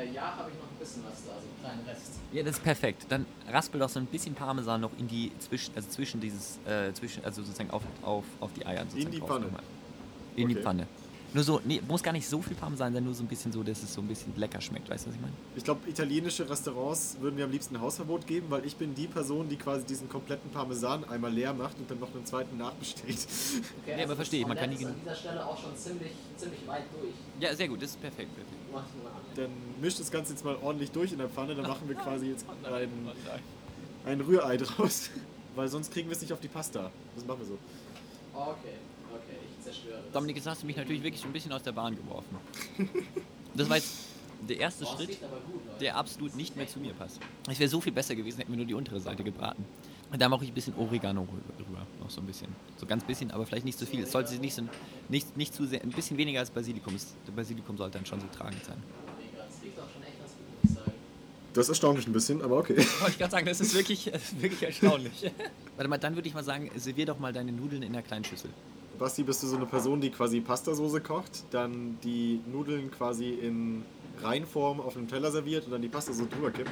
Äh, 0.00 0.12
ja, 0.14 0.36
habe 0.36 0.50
ich 0.50 0.56
noch 0.56 0.70
ein 0.70 0.78
bisschen 0.78 1.02
was 1.04 1.24
da, 1.24 1.32
so 1.32 1.46
einen 1.46 1.60
kleinen 1.60 1.88
Rest. 1.88 2.12
Ja, 2.32 2.42
das 2.42 2.56
ist 2.56 2.64
perfekt. 2.64 3.06
Dann 3.08 3.26
raspel 3.48 3.80
doch 3.80 3.88
so 3.88 3.98
ein 3.98 4.06
bisschen 4.06 4.34
Parmesan 4.34 4.80
noch 4.80 4.92
in 4.98 5.08
die 5.08 5.32
zwischen, 5.38 5.74
also 5.74 5.88
zwischen 5.88 6.20
dieses, 6.20 6.58
äh, 6.66 6.92
zwischen, 6.92 7.24
also 7.24 7.42
sozusagen 7.42 7.70
auf, 7.70 7.82
auf, 8.02 8.24
auf 8.40 8.52
die 8.52 8.64
Eier. 8.66 8.84
sozusagen 8.84 9.10
die 9.10 9.20
Pfanne? 9.20 9.46
In 10.36 10.48
die 10.48 10.54
Okay. 10.54 10.62
Pfanne. 10.62 10.86
Nur 11.32 11.44
so, 11.44 11.60
nee, 11.64 11.80
muss 11.86 12.02
gar 12.02 12.12
nicht 12.12 12.28
so 12.28 12.42
viel 12.42 12.56
Parmesan 12.56 12.92
sein, 12.92 13.04
nur 13.04 13.14
so 13.14 13.22
ein 13.22 13.28
bisschen 13.28 13.52
so, 13.52 13.62
dass 13.62 13.82
es 13.82 13.94
so 13.94 14.00
ein 14.00 14.08
bisschen 14.08 14.34
lecker 14.36 14.60
schmeckt. 14.60 14.90
Weißt 14.90 15.04
du, 15.04 15.10
was 15.10 15.14
ich 15.14 15.20
meine? 15.20 15.32
Ich 15.54 15.62
glaube, 15.62 15.88
italienische 15.88 16.48
Restaurants 16.48 17.16
würden 17.20 17.36
mir 17.36 17.44
am 17.44 17.52
liebsten 17.52 17.76
ein 17.76 17.80
Hausverbot 17.80 18.26
geben, 18.26 18.46
weil 18.50 18.64
ich 18.66 18.76
bin 18.76 18.94
die 18.94 19.06
Person, 19.06 19.48
die 19.48 19.56
quasi 19.56 19.86
diesen 19.86 20.08
kompletten 20.08 20.50
Parmesan 20.50 21.04
einmal 21.04 21.32
leer 21.32 21.52
macht 21.54 21.78
und 21.78 21.88
dann 21.88 22.00
noch 22.00 22.12
einen 22.12 22.26
zweiten 22.26 22.56
nachbestellt. 22.58 23.18
Okay, 23.82 23.94
Nee, 23.96 24.02
aber 24.02 24.06
das 24.08 24.16
verstehe 24.16 24.40
ich, 24.40 24.46
man 24.46 24.56
kann 24.56 24.70
die 24.70 24.76
ist 24.76 24.84
an 24.86 24.94
dieser 25.00 25.14
Stelle 25.14 25.46
auch 25.46 25.60
schon 25.60 25.76
ziemlich, 25.76 26.12
ziemlich 26.36 26.66
weit 26.66 26.84
durch. 27.00 27.14
Ja, 27.38 27.54
sehr 27.54 27.68
gut, 27.68 27.80
das 27.80 27.90
ist 27.90 28.00
perfekt. 28.00 28.30
perfekt. 28.34 28.86
Dann 29.36 29.50
mischt 29.80 30.00
das 30.00 30.10
Ganze 30.10 30.32
jetzt 30.32 30.44
mal 30.44 30.56
ordentlich 30.56 30.90
durch 30.90 31.12
in 31.12 31.18
der 31.18 31.28
Pfanne, 31.28 31.54
dann 31.54 31.66
machen 31.66 31.88
wir 31.88 31.94
quasi 31.96 32.26
jetzt 32.26 32.44
ein, 32.64 32.90
ein 34.04 34.20
Rührei 34.20 34.56
draus. 34.56 35.10
Weil 35.54 35.68
sonst 35.68 35.92
kriegen 35.92 36.08
wir 36.08 36.14
es 36.14 36.22
nicht 36.22 36.32
auf 36.32 36.40
die 36.40 36.48
Pasta. 36.48 36.90
Das 37.16 37.24
machen 37.24 37.40
wir 37.40 37.46
so. 37.46 37.58
Okay, 38.32 38.74
okay, 39.70 39.78
ich 39.78 39.82
zerstöre 39.82 40.02
das. 40.04 40.12
Dominik, 40.12 40.36
jetzt 40.36 40.46
hast 40.46 40.62
du 40.62 40.66
mich 40.66 40.76
natürlich 40.76 41.02
wirklich 41.02 41.24
ein 41.24 41.32
bisschen 41.32 41.52
aus 41.52 41.62
der 41.62 41.72
Bahn 41.72 41.96
geworfen. 41.96 42.36
Das 43.54 43.68
war 43.68 43.76
jetzt 43.76 43.92
der 44.48 44.58
erste 44.58 44.84
Boah, 44.84 44.96
Schritt, 44.96 45.20
gut, 45.20 45.60
der 45.80 45.96
absolut 45.96 46.34
nicht 46.34 46.56
mehr 46.56 46.66
zu 46.66 46.78
mir 46.80 46.92
passt. 46.94 47.20
Es 47.48 47.58
wäre 47.58 47.68
so 47.68 47.80
viel 47.80 47.92
besser 47.92 48.14
gewesen, 48.14 48.38
hätten 48.38 48.50
wir 48.52 48.56
nur 48.56 48.66
die 48.66 48.74
untere 48.74 49.00
Seite 49.00 49.22
gebraten. 49.22 49.64
Und 50.12 50.20
da 50.20 50.28
mache 50.28 50.42
ich 50.44 50.50
ein 50.50 50.54
bisschen 50.54 50.74
Oregano 50.76 51.22
rü- 51.22 51.58
rüber, 51.68 51.86
noch 52.00 52.10
so 52.10 52.20
ein 52.20 52.26
bisschen. 52.26 52.48
So 52.76 52.84
ganz 52.86 53.04
bisschen, 53.04 53.30
aber 53.30 53.46
vielleicht 53.46 53.64
nicht 53.64 53.78
so 53.78 53.86
viel. 53.86 54.02
Es 54.02 54.10
sollte 54.12 54.34
nicht, 54.36 54.54
so, 54.54 54.62
nicht, 55.08 55.36
nicht 55.36 55.54
zu 55.54 55.66
sehr, 55.66 55.82
ein 55.82 55.90
bisschen 55.90 56.16
weniger 56.16 56.40
als 56.40 56.50
Basilikum. 56.50 56.94
Der 57.26 57.32
Basilikum 57.32 57.76
sollte 57.76 57.98
dann 57.98 58.06
schon 58.06 58.20
so 58.20 58.26
tragend 58.36 58.64
sein. 58.64 58.82
Das 61.52 61.64
ist 61.66 61.68
erstaunlich 61.70 62.06
ein 62.06 62.12
bisschen, 62.12 62.42
aber 62.42 62.58
okay. 62.58 62.76
Wollte 63.00 63.10
ich 63.10 63.18
gerade 63.18 63.30
sagen, 63.32 63.46
das 63.46 63.60
ist 63.60 63.74
wirklich, 63.74 64.04
das 64.12 64.22
ist 64.22 64.40
wirklich 64.40 64.62
erstaunlich. 64.62 65.12
Warte 65.76 65.88
mal, 65.88 65.98
dann 65.98 66.14
würde 66.14 66.28
ich 66.28 66.34
mal 66.34 66.44
sagen, 66.44 66.70
servier 66.76 67.06
doch 67.06 67.18
mal 67.18 67.32
deine 67.32 67.50
Nudeln 67.50 67.82
in 67.82 67.92
einer 67.92 68.02
kleinen 68.02 68.24
Schüssel. 68.24 68.50
Basti, 69.00 69.22
bist 69.22 69.42
du 69.42 69.46
so 69.46 69.56
eine 69.56 69.64
Person, 69.64 69.98
die 69.98 70.10
quasi 70.10 70.40
Pastasoße 70.40 71.00
kocht, 71.00 71.44
dann 71.52 71.98
die 72.04 72.42
Nudeln 72.46 72.90
quasi 72.90 73.30
in 73.30 73.82
Reinform 74.22 74.78
auf 74.78 74.94
einem 74.94 75.08
Teller 75.08 75.30
serviert 75.30 75.64
und 75.64 75.70
dann 75.70 75.80
die 75.80 75.88
Pasta 75.88 76.12
so 76.12 76.26
drüber 76.30 76.50
kippt? 76.50 76.70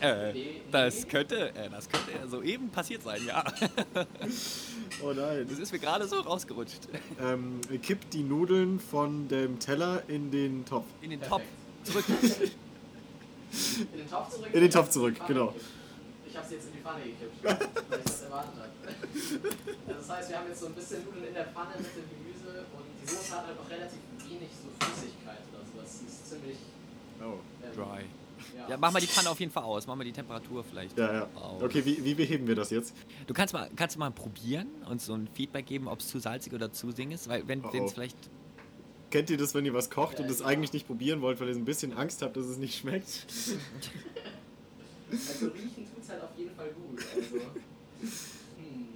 Äh, 0.00 0.32
das 0.72 1.06
könnte, 1.06 1.54
äh, 1.54 1.68
das 1.68 1.90
könnte 1.90 2.26
soeben 2.26 2.70
passiert 2.70 3.02
sein, 3.02 3.20
ja. 3.26 3.44
Oh 5.02 5.12
nein. 5.12 5.46
Das 5.46 5.58
ist 5.58 5.72
mir 5.72 5.78
gerade 5.78 6.08
so 6.08 6.20
rausgerutscht. 6.20 6.88
Ähm, 7.20 7.60
kippt 7.82 8.14
die 8.14 8.22
Nudeln 8.22 8.80
von 8.80 9.28
dem 9.28 9.58
Teller 9.58 10.04
in 10.08 10.30
den 10.30 10.64
Topf. 10.64 10.86
In 11.02 11.10
den 11.10 11.20
Perfekt. 11.20 11.48
Topf. 11.84 12.04
Zurück. 12.04 12.04
In 13.92 13.98
den 13.98 14.10
Topf 14.10 14.30
zurück? 14.30 14.48
In 14.54 14.60
den 14.60 14.70
Topf 14.70 14.88
zurück, 14.88 15.14
genau. 15.26 15.54
Ich 16.36 16.42
hab's 16.42 16.50
jetzt 16.52 16.66
in 16.66 16.72
die 16.74 16.80
Pfanne 16.80 17.00
gekippt, 17.00 17.42
weil 17.88 17.98
ich 17.98 18.04
das 18.04 18.22
erwartet 18.24 18.52
habe. 18.60 18.68
Also 19.88 20.00
das 20.00 20.10
heißt, 20.10 20.28
wir 20.28 20.36
haben 20.38 20.48
jetzt 20.48 20.60
so 20.60 20.66
ein 20.66 20.74
bisschen 20.74 21.02
Nudeln 21.06 21.28
in 21.28 21.32
der 21.32 21.46
Pfanne 21.46 21.76
mit 21.78 21.96
dem 21.96 22.04
Gemüse 22.12 22.66
und 22.76 22.84
die 23.00 23.08
Soße 23.08 23.32
hat 23.32 23.56
noch 23.56 23.70
relativ 23.70 23.98
wenig 24.28 24.50
so 24.52 24.68
Flüssigkeit 24.84 25.40
oder 25.48 25.64
sowas. 25.64 25.98
Die 25.98 26.06
ist 26.06 26.28
ziemlich... 26.28 26.58
Oh. 27.22 27.40
Ähm, 27.64 27.74
Dry. 27.74 28.04
Ja. 28.54 28.68
Ja, 28.68 28.76
mach 28.76 28.92
mal 28.92 29.00
die 29.00 29.06
Pfanne 29.06 29.30
auf 29.30 29.40
jeden 29.40 29.50
Fall 29.50 29.62
aus. 29.62 29.86
Mach 29.86 29.96
mal 29.96 30.04
die 30.04 30.12
Temperatur 30.12 30.62
vielleicht. 30.62 30.98
Ja, 30.98 31.10
ja. 31.10 31.28
aus. 31.36 31.62
Okay, 31.62 31.82
wie, 31.86 32.04
wie 32.04 32.14
beheben 32.14 32.46
wir 32.46 32.54
das 32.54 32.68
jetzt? 32.68 32.94
Du 33.26 33.32
kannst 33.32 33.54
mal, 33.54 33.70
kannst 33.74 33.96
du 33.96 34.00
mal 34.00 34.10
probieren 34.10 34.68
und 34.90 35.00
so 35.00 35.14
ein 35.14 35.28
Feedback 35.32 35.64
geben, 35.64 35.88
ob 35.88 36.00
es 36.00 36.08
zu 36.08 36.18
salzig 36.18 36.52
oder 36.52 36.70
zu 36.70 36.90
sing 36.90 37.12
ist, 37.12 37.30
weil 37.30 37.48
wenn 37.48 37.64
Oh, 37.64 37.70
es 37.72 37.80
oh. 37.80 37.88
vielleicht. 37.88 38.18
Kennt 39.10 39.30
ihr 39.30 39.38
das, 39.38 39.54
wenn 39.54 39.64
ihr 39.64 39.72
was 39.72 39.88
kocht 39.88 40.18
Ja, 40.18 40.24
und 40.26 40.30
es 40.30 40.40
ja. 40.40 40.46
eigentlich 40.46 40.74
nicht 40.74 40.86
probieren 40.86 41.22
wollt, 41.22 41.40
weil 41.40 41.48
ihr 41.48 41.54
so 41.54 41.60
ein 41.60 41.64
bisschen 41.64 41.96
Angst 41.96 42.20
habt, 42.20 42.36
dass 42.36 42.44
es 42.44 42.58
nicht 42.58 42.78
schmeckt? 42.78 43.26
Also 45.10 45.46
riechen 45.52 45.86
tut's 45.94 46.08
halt 46.08 46.22
auf 46.22 46.30
jeden 46.36 46.55
Fall 46.66 46.74
gut. 46.74 47.04
Also, 47.14 47.36
hm, 48.56 48.88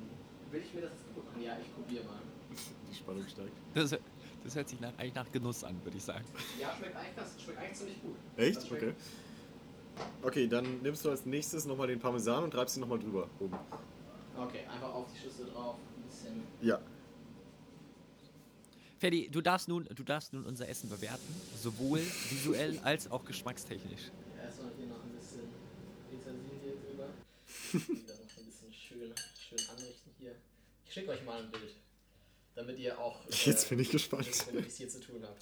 will 0.51 0.63
ich 0.63 0.75
mir 0.75 0.81
das 0.83 0.91
jetzt 0.93 1.07
kaputt 1.07 1.25
machen? 1.27 1.43
Ja, 1.43 1.57
ich 1.61 1.75
probiere 1.75 2.05
mal. 2.05 2.19
Die 2.91 2.95
Spannung 2.95 3.25
steigt. 3.29 3.53
Das, 3.75 3.91
das 4.45 4.55
hört 4.55 4.69
sich 4.69 4.81
nach, 4.81 4.93
eigentlich 4.99 5.15
nach 5.15 5.31
Genuss 5.31 5.65
an, 5.65 5.77
würde 5.85 5.97
ich 5.97 6.05
sagen. 6.05 6.25
Ja, 6.61 6.75
schmeckt 6.77 6.97
eigentlich, 6.97 7.17
ganz, 7.17 7.41
schmeckt 7.43 7.59
eigentlich 7.59 7.79
ziemlich 7.79 8.03
gut. 8.03 8.17
Echt? 8.37 8.57
Das 8.57 8.67
schmeckt- 8.67 8.83
Okay. 8.83 8.95
Okay, 10.23 10.47
dann 10.49 10.81
nimmst 10.83 11.05
du 11.05 11.11
als 11.11 11.27
nächstes 11.27 11.67
nochmal 11.67 11.89
den 11.89 11.99
Parmesan 11.99 12.45
und 12.45 12.53
treibst 12.53 12.77
ihn 12.77 12.81
nochmal 12.81 12.99
drüber. 12.99 13.29
Oben. 13.39 13.57
Okay, 14.37 14.61
einfach 14.73 14.95
auf 14.95 15.07
die 15.13 15.19
Schüssel 15.19 15.47
drauf. 15.53 15.77
Ein 15.97 16.03
bisschen. 16.09 16.43
Ja. 16.63 16.81
Ferdi, 18.99 19.29
du 19.31 19.41
darfst 19.41 19.69
nun, 19.69 19.87
du 19.95 20.03
darfst 20.03 20.33
nun 20.33 20.45
unser 20.45 20.69
Essen 20.69 20.89
bewerten, 20.89 21.35
sowohl 21.61 22.01
visuell 22.29 22.79
als 22.85 23.11
auch 23.11 23.25
geschmackstechnisch. 23.25 24.11
Erstmal 24.43 24.71
hier 24.79 24.87
noch 24.89 25.03
ein 25.03 25.11
bisschen 25.19 25.49
Petersilie 26.11 26.77
drüber. 26.87 27.09
Wieder 27.89 28.15
noch 28.15 28.37
ein 28.37 28.47
bisschen 28.47 28.73
schön, 28.73 29.15
schön 29.39 29.59
anrichten 29.71 30.13
hier. 30.19 30.35
Ich 30.87 30.93
schicke 30.95 31.11
euch 31.11 31.25
mal 31.25 31.43
ein 31.43 31.51
Bild, 31.51 31.75
damit 32.55 32.79
ihr 32.79 32.99
auch 32.99 33.21
Jetzt 33.45 33.69
bin 33.69 33.79
ich 33.79 33.91
gespannt. 33.91 34.27
wisst, 34.27 34.47
womit 34.49 34.63
ich 34.63 34.69
es 34.69 34.77
hier 34.79 34.89
zu 34.89 35.01
tun 35.01 35.23
habe. 35.23 35.37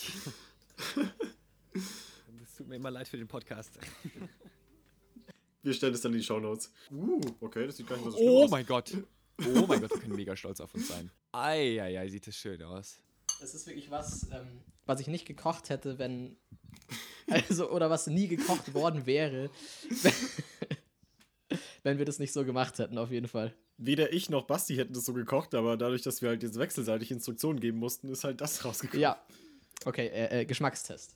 Es 2.43 2.55
tut 2.57 2.69
mir 2.69 2.77
immer 2.77 2.91
leid 2.91 3.09
für 3.09 3.17
den 3.17 3.29
Podcast. 3.29 3.79
Wir 5.63 5.75
stellen 5.75 5.93
es 5.93 6.01
dann 6.01 6.13
in 6.13 6.19
die 6.19 6.25
Shownotes. 6.25 6.73
Uh, 6.91 7.21
okay, 7.41 7.67
das 7.67 7.77
sieht 7.77 7.89
gar 7.89 7.97
nicht 7.97 8.05
so 8.07 8.13
schlimm 8.17 8.29
Oh 8.29 8.45
aus. 8.45 8.51
mein 8.51 8.65
Gott. 8.65 8.93
Oh 9.41 9.67
mein 9.67 9.81
Gott, 9.81 9.91
wir 9.91 9.99
können 10.01 10.15
mega 10.17 10.35
stolz 10.37 10.61
auf 10.61 10.73
uns 10.75 10.89
sein. 10.89 11.11
Eieiei, 11.33 12.09
sieht 12.09 12.27
das 12.27 12.37
schön 12.37 12.63
aus. 12.63 12.99
Das 13.41 13.55
ist 13.55 13.67
wirklich 13.67 13.91
was, 13.91 14.23
ähm, 14.31 14.61
was 14.87 15.01
ich 15.01 15.09
nicht 15.09 15.27
gekocht 15.27 15.69
hätte, 15.69 15.99
wenn. 15.99 16.37
Also, 17.29 17.71
oder 17.71 17.91
was 17.91 18.07
nie 18.07 18.29
gekocht 18.29 18.73
worden 18.73 19.05
wäre, 19.05 19.51
wenn, 21.89 21.95
wenn 21.95 21.99
wir 21.99 22.05
das 22.05 22.19
nicht 22.19 22.33
so 22.33 22.45
gemacht 22.45 22.79
hätten, 22.79 22.99
auf 22.99 23.11
jeden 23.11 23.29
Fall. 23.29 23.55
Weder 23.79 24.13
ich 24.13 24.29
noch 24.31 24.45
Basti 24.47 24.77
hätten 24.77 24.93
das 24.93 25.05
so 25.05 25.15
gekocht, 25.15 25.55
aber 25.55 25.77
dadurch, 25.77 26.03
dass 26.03 26.21
wir 26.23 26.29
halt 26.31 26.43
jetzt 26.43 26.59
wechselseitig 26.59 27.11
Instruktionen 27.11 27.61
geben 27.61 27.79
mussten, 27.79 28.09
ist 28.11 28.25
halt 28.25 28.41
das 28.41 28.65
rausgekommen. 28.65 29.01
Ja. 29.01 29.21
Okay, 29.85 30.07
äh, 30.09 30.41
äh, 30.41 30.45
Geschmackstest. 30.45 31.15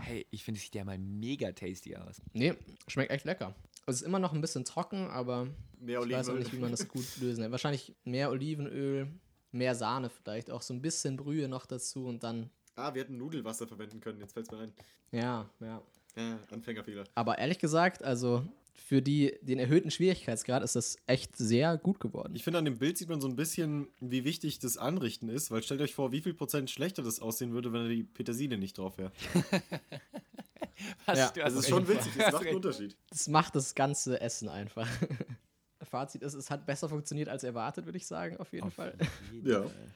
Hey, 0.00 0.26
ich 0.30 0.44
finde, 0.44 0.58
es 0.58 0.64
sieht 0.64 0.74
ja 0.74 0.84
mal 0.84 0.98
mega 0.98 1.52
tasty 1.52 1.96
aus. 1.96 2.20
Nee, 2.32 2.54
schmeckt 2.86 3.10
echt 3.10 3.24
lecker. 3.24 3.54
Es 3.86 3.96
ist 3.96 4.02
immer 4.02 4.18
noch 4.18 4.32
ein 4.32 4.40
bisschen 4.40 4.64
trocken, 4.64 5.08
aber 5.08 5.48
Mehr 5.80 6.00
ich 6.02 6.10
weiß 6.12 6.28
auch 6.28 6.32
Olivenöl. 6.34 6.38
nicht, 6.38 6.52
wie 6.52 6.58
man 6.58 6.70
das 6.70 6.88
gut 6.88 7.04
lösen 7.20 7.42
kann. 7.42 7.52
Wahrscheinlich 7.52 7.94
mehr 8.04 8.30
Olivenöl, 8.30 9.08
mehr 9.52 9.74
Sahne 9.74 10.10
vielleicht, 10.10 10.50
auch 10.50 10.62
so 10.62 10.74
ein 10.74 10.80
bisschen 10.82 11.16
Brühe 11.16 11.48
noch 11.48 11.66
dazu 11.66 12.06
und 12.06 12.22
dann, 12.22 12.50
Ah, 12.76 12.94
wir 12.94 13.02
hätten 13.02 13.18
Nudelwasser 13.18 13.66
verwenden 13.66 14.00
können, 14.00 14.20
jetzt 14.20 14.32
fällt's 14.34 14.50
mir 14.50 14.58
ein. 14.58 14.72
ja, 15.12 15.48
ja. 15.60 15.82
Ja, 16.16 16.38
Anfängerfehler. 16.50 17.04
Aber 17.14 17.38
ehrlich 17.38 17.58
gesagt, 17.58 18.02
also 18.02 18.44
für 18.86 19.02
die, 19.02 19.34
den 19.42 19.58
erhöhten 19.58 19.90
Schwierigkeitsgrad 19.90 20.62
ist 20.62 20.76
das 20.76 20.96
echt 21.06 21.36
sehr 21.36 21.76
gut 21.76 22.00
geworden. 22.00 22.34
Ich 22.34 22.44
finde, 22.44 22.58
an 22.60 22.64
dem 22.64 22.78
Bild 22.78 22.96
sieht 22.96 23.08
man 23.08 23.20
so 23.20 23.28
ein 23.28 23.36
bisschen, 23.36 23.88
wie 24.00 24.24
wichtig 24.24 24.60
das 24.60 24.76
Anrichten 24.78 25.28
ist, 25.28 25.50
weil 25.50 25.62
stellt 25.62 25.80
euch 25.80 25.94
vor, 25.94 26.12
wie 26.12 26.20
viel 26.20 26.32
Prozent 26.34 26.70
schlechter 26.70 27.02
das 27.02 27.20
aussehen 27.20 27.52
würde, 27.52 27.72
wenn 27.72 27.82
da 27.82 27.88
die 27.88 28.04
Petersilie 28.04 28.56
nicht 28.58 28.78
drauf 28.78 28.96
wäre. 28.98 29.12
Ja, 31.08 31.32
Also, 31.42 31.58
es 31.58 31.64
ist 31.64 31.68
schon 31.70 31.88
witzig, 31.88 32.12
das 32.16 32.32
macht 32.32 32.46
einen. 32.46 32.56
Unterschied. 32.56 32.96
Das 33.10 33.26
macht 33.28 33.56
das 33.56 33.74
ganze 33.74 34.20
Essen 34.20 34.48
einfach. 34.48 34.88
Fazit 35.82 36.22
ist, 36.22 36.34
es 36.34 36.50
hat 36.50 36.66
besser 36.66 36.88
funktioniert 36.88 37.28
als 37.28 37.42
erwartet, 37.42 37.84
würde 37.86 37.98
ich 37.98 38.06
sagen, 38.06 38.36
auf 38.36 38.52
jeden 38.52 38.66
Auf 38.68 38.74
Fall. 38.74 38.94
jeden 39.32 39.48
Ja. 39.50 39.62
Fall. 39.62 39.94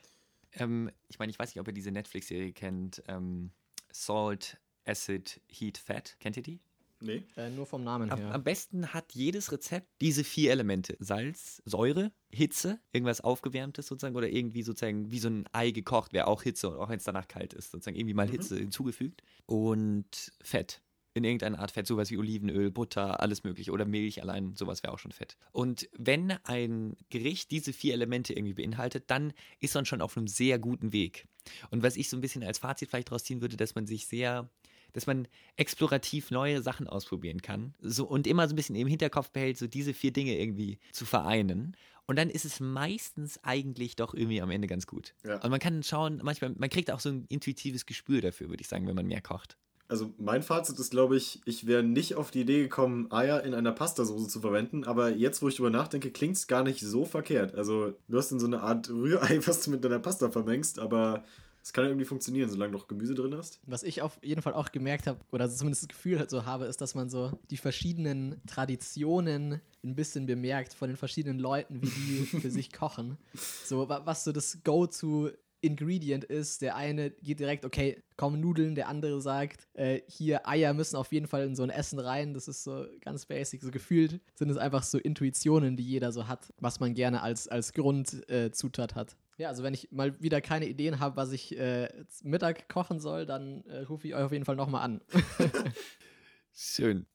Ähm, 0.54 0.90
ich 1.08 1.18
meine, 1.20 1.30
ich 1.30 1.38
weiß 1.38 1.54
nicht, 1.54 1.60
ob 1.60 1.68
ihr 1.68 1.72
diese 1.74 1.92
Netflix-Serie 1.92 2.52
kennt. 2.52 3.02
Ähm, 3.06 3.52
Salt, 3.92 4.58
Acid, 4.84 5.40
Heat, 5.48 5.78
Fat. 5.78 6.16
Kennt 6.18 6.36
ihr 6.36 6.42
die? 6.42 6.60
Nee. 7.02 7.22
Äh, 7.36 7.50
nur 7.50 7.66
vom 7.66 7.84
Namen 7.84 8.10
Am, 8.10 8.18
her. 8.18 8.34
am 8.34 8.44
besten 8.44 8.94
hat 8.94 9.12
jedes 9.12 9.52
Rezept 9.52 9.88
diese 10.00 10.24
vier 10.24 10.52
Elemente: 10.52 10.96
Salz, 11.00 11.62
Säure, 11.64 12.12
Hitze, 12.30 12.80
irgendwas 12.92 13.20
Aufgewärmtes 13.20 13.86
sozusagen 13.86 14.16
oder 14.16 14.28
irgendwie 14.28 14.62
sozusagen 14.62 15.10
wie 15.10 15.18
so 15.18 15.28
ein 15.28 15.44
Ei 15.52 15.70
gekocht, 15.70 16.12
wäre 16.12 16.26
auch 16.26 16.42
Hitze, 16.42 16.78
auch 16.78 16.88
wenn 16.88 16.98
es 16.98 17.04
danach 17.04 17.28
kalt 17.28 17.52
ist, 17.52 17.70
sozusagen 17.70 17.96
irgendwie 17.96 18.14
mal 18.14 18.28
Hitze 18.28 18.56
hinzugefügt 18.56 19.22
und 19.46 20.32
Fett. 20.42 20.80
In 21.14 21.24
irgendeiner 21.24 21.58
Art 21.58 21.72
Fett, 21.72 21.86
sowas 21.86 22.10
wie 22.10 22.16
Olivenöl, 22.16 22.70
Butter, 22.70 23.20
alles 23.20 23.44
mögliche 23.44 23.70
oder 23.70 23.84
Milch 23.84 24.22
allein, 24.22 24.56
sowas 24.56 24.82
wäre 24.82 24.94
auch 24.94 24.98
schon 24.98 25.12
Fett. 25.12 25.36
Und 25.52 25.90
wenn 25.98 26.30
ein 26.44 26.96
Gericht 27.10 27.50
diese 27.50 27.74
vier 27.74 27.92
Elemente 27.92 28.32
irgendwie 28.32 28.54
beinhaltet, 28.54 29.10
dann 29.10 29.34
ist 29.60 29.74
man 29.74 29.84
schon 29.84 30.00
auf 30.00 30.16
einem 30.16 30.26
sehr 30.26 30.58
guten 30.58 30.94
Weg. 30.94 31.26
Und 31.70 31.82
was 31.82 31.96
ich 31.96 32.08
so 32.08 32.16
ein 32.16 32.22
bisschen 32.22 32.42
als 32.42 32.58
Fazit 32.58 32.88
vielleicht 32.88 33.08
daraus 33.08 33.24
ziehen 33.24 33.42
würde, 33.42 33.58
dass 33.58 33.74
man 33.74 33.86
sich 33.86 34.06
sehr 34.06 34.48
dass 34.92 35.06
man 35.06 35.28
explorativ 35.56 36.30
neue 36.30 36.62
Sachen 36.62 36.86
ausprobieren 36.86 37.42
kann 37.42 37.74
so, 37.80 38.04
und 38.04 38.26
immer 38.26 38.48
so 38.48 38.54
ein 38.54 38.56
bisschen 38.56 38.76
im 38.76 38.88
Hinterkopf 38.88 39.30
behält, 39.30 39.58
so 39.58 39.66
diese 39.66 39.94
vier 39.94 40.12
Dinge 40.12 40.38
irgendwie 40.38 40.78
zu 40.92 41.04
vereinen. 41.04 41.76
Und 42.06 42.16
dann 42.16 42.30
ist 42.30 42.44
es 42.44 42.60
meistens 42.60 43.38
eigentlich 43.42 43.96
doch 43.96 44.12
irgendwie 44.12 44.42
am 44.42 44.50
Ende 44.50 44.66
ganz 44.68 44.86
gut. 44.86 45.14
Ja. 45.24 45.40
Und 45.42 45.50
man 45.50 45.60
kann 45.60 45.82
schauen, 45.82 46.20
manchmal, 46.22 46.52
man 46.56 46.68
kriegt 46.68 46.90
auch 46.90 47.00
so 47.00 47.10
ein 47.10 47.26
intuitives 47.28 47.86
Gespür 47.86 48.20
dafür, 48.20 48.48
würde 48.48 48.60
ich 48.60 48.68
sagen, 48.68 48.86
wenn 48.86 48.96
man 48.96 49.06
mehr 49.06 49.20
kocht. 49.20 49.56
Also 49.92 50.10
mein 50.16 50.42
Fazit 50.42 50.78
ist, 50.78 50.90
glaube 50.90 51.18
ich, 51.18 51.42
ich 51.44 51.66
wäre 51.66 51.82
nicht 51.82 52.14
auf 52.14 52.30
die 52.30 52.40
Idee 52.40 52.62
gekommen, 52.62 53.12
Eier 53.12 53.44
in 53.44 53.52
einer 53.52 53.72
Pastasauce 53.72 54.28
zu 54.28 54.40
verwenden, 54.40 54.84
aber 54.84 55.10
jetzt, 55.10 55.42
wo 55.42 55.48
ich 55.48 55.56
drüber 55.56 55.68
nachdenke, 55.68 56.10
klingt 56.10 56.36
es 56.36 56.46
gar 56.46 56.62
nicht 56.62 56.80
so 56.80 57.04
verkehrt. 57.04 57.54
Also 57.54 57.92
du 58.08 58.16
hast 58.16 58.32
dann 58.32 58.40
so 58.40 58.46
eine 58.46 58.62
Art 58.62 58.88
Rührei, 58.88 59.40
was 59.46 59.60
du 59.60 59.70
mit 59.70 59.84
deiner 59.84 59.98
Pasta 59.98 60.30
vermengst, 60.30 60.78
aber 60.78 61.24
es 61.62 61.72
kann 61.72 61.84
ja 61.84 61.90
irgendwie 61.90 62.04
funktionieren, 62.06 62.50
solange 62.50 62.72
du 62.72 62.78
noch 62.78 62.88
Gemüse 62.88 63.14
drin 63.14 63.34
hast. 63.36 63.60
Was 63.66 63.82
ich 63.84 64.02
auf 64.02 64.18
jeden 64.22 64.42
Fall 64.42 64.52
auch 64.54 64.72
gemerkt 64.72 65.06
habe, 65.06 65.20
oder 65.30 65.48
zumindest 65.48 65.82
das 65.82 65.88
Gefühl 65.88 66.18
halt 66.18 66.28
so 66.30 66.44
habe, 66.44 66.64
ist, 66.66 66.80
dass 66.80 66.94
man 66.94 67.08
so 67.08 67.38
die 67.50 67.56
verschiedenen 67.56 68.40
Traditionen 68.46 69.60
ein 69.84 69.94
bisschen 69.94 70.26
bemerkt 70.26 70.74
von 70.74 70.88
den 70.88 70.96
verschiedenen 70.96 71.38
Leuten, 71.38 71.80
wie 71.82 71.86
die 71.86 72.40
für 72.40 72.50
sich 72.50 72.72
kochen. 72.72 73.16
So, 73.64 73.88
wa- 73.88 74.02
was 74.04 74.24
so 74.24 74.32
das 74.32 74.58
Go-To 74.64 75.30
Ingredient 75.62 76.24
ist. 76.24 76.60
Der 76.60 76.76
eine 76.76 77.10
geht 77.10 77.40
direkt, 77.40 77.64
okay, 77.64 78.02
kommen 78.16 78.40
Nudeln, 78.40 78.74
der 78.74 78.88
andere 78.88 79.20
sagt, 79.20 79.68
äh, 79.74 80.00
hier 80.08 80.46
Eier 80.46 80.74
müssen 80.74 80.96
auf 80.96 81.12
jeden 81.12 81.26
Fall 81.26 81.44
in 81.44 81.56
so 81.56 81.62
ein 81.62 81.70
Essen 81.70 81.98
rein. 81.98 82.34
Das 82.34 82.48
ist 82.48 82.64
so 82.64 82.84
ganz 83.00 83.26
basic. 83.26 83.62
So 83.62 83.70
gefühlt 83.70 84.20
sind 84.34 84.50
es 84.50 84.56
einfach 84.56 84.82
so 84.82 84.98
Intuitionen, 84.98 85.76
die 85.76 85.84
jeder 85.84 86.12
so 86.12 86.28
hat, 86.28 86.52
was 86.58 86.80
man 86.80 86.94
gerne 86.94 87.22
als, 87.22 87.48
als 87.48 87.72
Grundzutat 87.72 88.92
äh, 88.92 88.94
hat. 88.94 89.16
Ja, 89.38 89.48
also 89.48 89.62
wenn 89.62 89.74
ich 89.74 89.90
mal 89.90 90.20
wieder 90.20 90.40
keine 90.40 90.66
Ideen 90.66 91.00
habe, 91.00 91.16
was 91.16 91.32
ich 91.32 91.58
äh, 91.58 91.88
Mittag 92.22 92.68
kochen 92.68 93.00
soll, 93.00 93.24
dann 93.24 93.64
äh, 93.64 93.80
rufe 93.80 94.06
ich 94.06 94.14
euch 94.14 94.22
auf 94.22 94.32
jeden 94.32 94.44
Fall 94.44 94.56
nochmal 94.56 94.82
an. 94.82 95.00
Schön. 96.52 97.06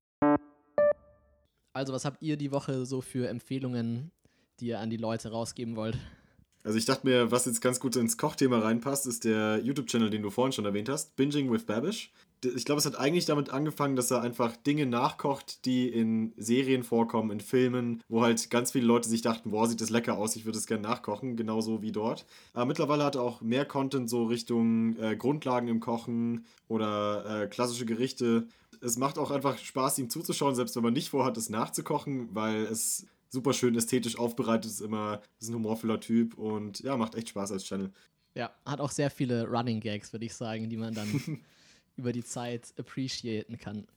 Also, 1.73 1.93
was 1.93 2.05
habt 2.05 2.23
ihr 2.23 2.37
die 2.37 2.51
Woche 2.51 2.87
so 2.87 3.01
für 3.01 3.29
Empfehlungen, 3.29 4.11
die 4.59 4.67
ihr 4.67 4.79
an 4.79 4.89
die 4.89 4.97
Leute 4.97 5.29
rausgeben 5.29 5.75
wollt? 5.75 5.95
Also 6.67 6.77
ich 6.77 6.83
dachte 6.83 7.07
mir, 7.07 7.31
was 7.31 7.45
jetzt 7.45 7.61
ganz 7.61 7.79
gut 7.79 7.95
ins 7.95 8.17
Kochthema 8.17 8.59
reinpasst, 8.59 9.07
ist 9.07 9.23
der 9.23 9.61
YouTube-Channel, 9.63 10.09
den 10.09 10.21
du 10.21 10.29
vorhin 10.29 10.51
schon 10.51 10.65
erwähnt 10.65 10.89
hast, 10.89 11.15
Binging 11.15 11.49
with 11.49 11.63
Babish. 11.63 12.11
Ich 12.43 12.65
glaube, 12.65 12.79
es 12.79 12.85
hat 12.85 12.99
eigentlich 12.99 13.25
damit 13.25 13.51
angefangen, 13.51 13.95
dass 13.95 14.11
er 14.11 14.21
einfach 14.21 14.53
Dinge 14.57 14.85
nachkocht, 14.85 15.63
die 15.63 15.87
in 15.87 16.33
Serien 16.35 16.83
vorkommen, 16.83 17.31
in 17.31 17.39
Filmen, 17.39 18.03
wo 18.09 18.21
halt 18.21 18.49
ganz 18.49 18.73
viele 18.73 18.85
Leute 18.85 19.07
sich 19.07 19.21
dachten, 19.21 19.51
boah, 19.51 19.65
sieht 19.65 19.79
das 19.79 19.91
lecker 19.91 20.17
aus, 20.17 20.35
ich 20.35 20.43
würde 20.43 20.57
es 20.57 20.67
gerne 20.67 20.83
nachkochen, 20.83 21.37
genauso 21.37 21.81
wie 21.81 21.93
dort. 21.93 22.25
Aber 22.53 22.65
mittlerweile 22.65 23.05
hat 23.05 23.15
er 23.15 23.21
auch 23.21 23.39
mehr 23.39 23.63
Content 23.63 24.09
so 24.09 24.25
Richtung 24.25 24.97
äh, 24.97 25.15
Grundlagen 25.15 25.69
im 25.69 25.79
Kochen 25.79 26.45
oder 26.67 27.43
äh, 27.43 27.47
klassische 27.47 27.85
Gerichte. 27.85 28.49
Es 28.81 28.97
macht 28.97 29.17
auch 29.19 29.31
einfach 29.31 29.57
Spaß, 29.57 29.99
ihm 29.99 30.09
zuzuschauen, 30.09 30.53
selbst 30.53 30.75
wenn 30.75 30.83
man 30.83 30.91
nicht 30.91 31.11
vorhat, 31.11 31.37
es 31.37 31.49
nachzukochen, 31.49 32.27
weil 32.35 32.65
es 32.65 33.07
super 33.29 33.53
schön 33.53 33.75
ästhetisch 33.75 34.17
aufbereitet 34.17 34.71
ist, 34.71 34.81
immer 34.81 35.21
ist 35.39 35.49
ein 35.49 35.55
humorvoller 35.55 35.99
Typ 35.99 36.37
und 36.37 36.79
ja, 36.79 36.97
macht 36.97 37.15
echt 37.15 37.29
Spaß 37.29 37.51
als 37.51 37.65
Channel. 37.65 37.91
Ja, 38.35 38.51
hat 38.65 38.81
auch 38.81 38.91
sehr 38.91 39.09
viele 39.09 39.47
Running 39.47 39.79
Gags, 39.79 40.13
würde 40.13 40.25
ich 40.25 40.33
sagen, 40.33 40.69
die 40.69 40.77
man 40.77 40.93
dann 40.93 41.07
über 41.97 42.11
die 42.11 42.23
Zeit 42.23 42.73
appreciaten 42.77 43.57
kann. 43.57 43.87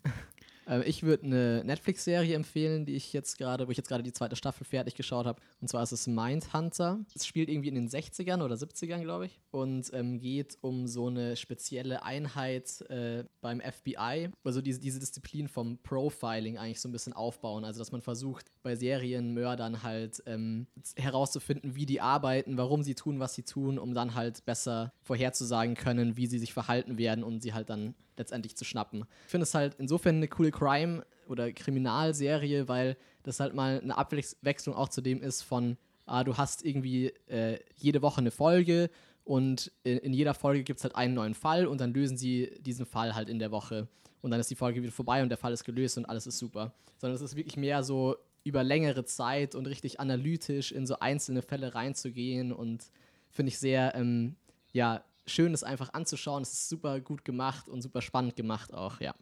Äh, 0.66 0.82
ich 0.84 1.02
würde 1.02 1.24
eine 1.24 1.64
Netflix-Serie 1.64 2.34
empfehlen, 2.34 2.84
die 2.86 2.94
ich 2.94 3.12
jetzt 3.12 3.38
gerade, 3.38 3.66
wo 3.66 3.70
ich 3.70 3.76
jetzt 3.76 3.88
gerade 3.88 4.02
die 4.02 4.12
zweite 4.12 4.36
Staffel 4.36 4.64
fertig 4.64 4.94
geschaut 4.94 5.26
habe. 5.26 5.40
Und 5.60 5.68
zwar 5.68 5.82
ist 5.82 5.92
es 5.92 6.06
Mindhunter. 6.06 7.00
Es 7.14 7.26
spielt 7.26 7.48
irgendwie 7.48 7.68
in 7.68 7.74
den 7.74 7.88
60ern 7.88 8.42
oder 8.42 8.54
70ern, 8.54 9.02
glaube 9.02 9.26
ich. 9.26 9.40
Und 9.50 9.90
ähm, 9.92 10.18
geht 10.20 10.58
um 10.60 10.86
so 10.86 11.08
eine 11.08 11.36
spezielle 11.36 12.02
Einheit 12.02 12.80
äh, 12.90 13.24
beim 13.40 13.60
FBI. 13.60 14.30
Also 14.44 14.60
diese, 14.60 14.80
diese 14.80 15.00
Disziplin 15.00 15.48
vom 15.48 15.78
Profiling 15.78 16.58
eigentlich 16.58 16.80
so 16.80 16.88
ein 16.88 16.92
bisschen 16.92 17.12
aufbauen. 17.12 17.64
Also 17.64 17.78
dass 17.78 17.92
man 17.92 18.02
versucht, 18.02 18.46
bei 18.62 18.76
Serienmördern 18.76 19.82
halt 19.82 20.22
ähm, 20.26 20.66
herauszufinden, 20.96 21.74
wie 21.74 21.86
die 21.86 22.00
arbeiten, 22.00 22.56
warum 22.56 22.82
sie 22.82 22.94
tun, 22.94 23.20
was 23.20 23.34
sie 23.34 23.42
tun, 23.42 23.78
um 23.78 23.94
dann 23.94 24.14
halt 24.14 24.44
besser 24.44 24.92
vorherzusagen 25.02 25.74
können, 25.74 26.16
wie 26.16 26.26
sie 26.26 26.38
sich 26.38 26.52
verhalten 26.52 26.98
werden 26.98 27.24
und 27.24 27.40
sie 27.40 27.54
halt 27.54 27.70
dann 27.70 27.94
letztendlich 28.20 28.56
zu 28.56 28.64
schnappen. 28.64 29.04
Ich 29.24 29.30
finde 29.30 29.44
es 29.44 29.54
halt 29.54 29.74
insofern 29.78 30.16
eine 30.16 30.28
coole 30.28 30.50
Crime- 30.50 31.04
oder 31.28 31.52
Kriminalserie, 31.52 32.68
weil 32.68 32.96
das 33.22 33.40
halt 33.40 33.54
mal 33.54 33.80
eine 33.80 33.96
Abwechslung 33.96 34.74
auch 34.74 34.88
zu 34.88 35.00
dem 35.00 35.22
ist 35.22 35.42
von, 35.42 35.76
ah, 36.06 36.24
du 36.24 36.36
hast 36.36 36.64
irgendwie 36.64 37.08
äh, 37.26 37.58
jede 37.76 38.02
Woche 38.02 38.20
eine 38.20 38.30
Folge 38.30 38.90
und 39.24 39.72
in, 39.84 39.98
in 39.98 40.12
jeder 40.12 40.34
Folge 40.34 40.62
gibt 40.62 40.78
es 40.78 40.84
halt 40.84 40.96
einen 40.96 41.14
neuen 41.14 41.34
Fall 41.34 41.66
und 41.66 41.80
dann 41.80 41.92
lösen 41.92 42.16
sie 42.16 42.50
diesen 42.60 42.86
Fall 42.86 43.14
halt 43.14 43.28
in 43.28 43.38
der 43.38 43.50
Woche. 43.50 43.88
Und 44.22 44.30
dann 44.30 44.40
ist 44.40 44.50
die 44.50 44.56
Folge 44.56 44.82
wieder 44.82 44.92
vorbei 44.92 45.22
und 45.22 45.30
der 45.30 45.38
Fall 45.38 45.52
ist 45.52 45.64
gelöst 45.64 45.96
und 45.96 46.04
alles 46.04 46.26
ist 46.26 46.38
super. 46.38 46.74
Sondern 46.98 47.16
es 47.16 47.22
ist 47.22 47.36
wirklich 47.36 47.56
mehr 47.56 47.82
so 47.82 48.16
über 48.44 48.62
längere 48.62 49.04
Zeit 49.04 49.54
und 49.54 49.66
richtig 49.66 50.00
analytisch 50.00 50.72
in 50.72 50.86
so 50.86 50.98
einzelne 50.98 51.42
Fälle 51.42 51.74
reinzugehen 51.74 52.52
und 52.52 52.90
finde 53.30 53.48
ich 53.50 53.58
sehr, 53.58 53.94
ähm, 53.94 54.36
ja, 54.72 55.04
schön, 55.26 55.52
das 55.52 55.62
einfach 55.62 55.92
anzuschauen. 55.92 56.42
Es 56.42 56.52
ist 56.52 56.68
super 56.68 57.00
gut 57.00 57.24
gemacht 57.24 57.68
und 57.68 57.82
super 57.82 58.02
spannend 58.02 58.36
gemacht 58.36 58.72
auch, 58.72 59.00
ja. 59.00 59.14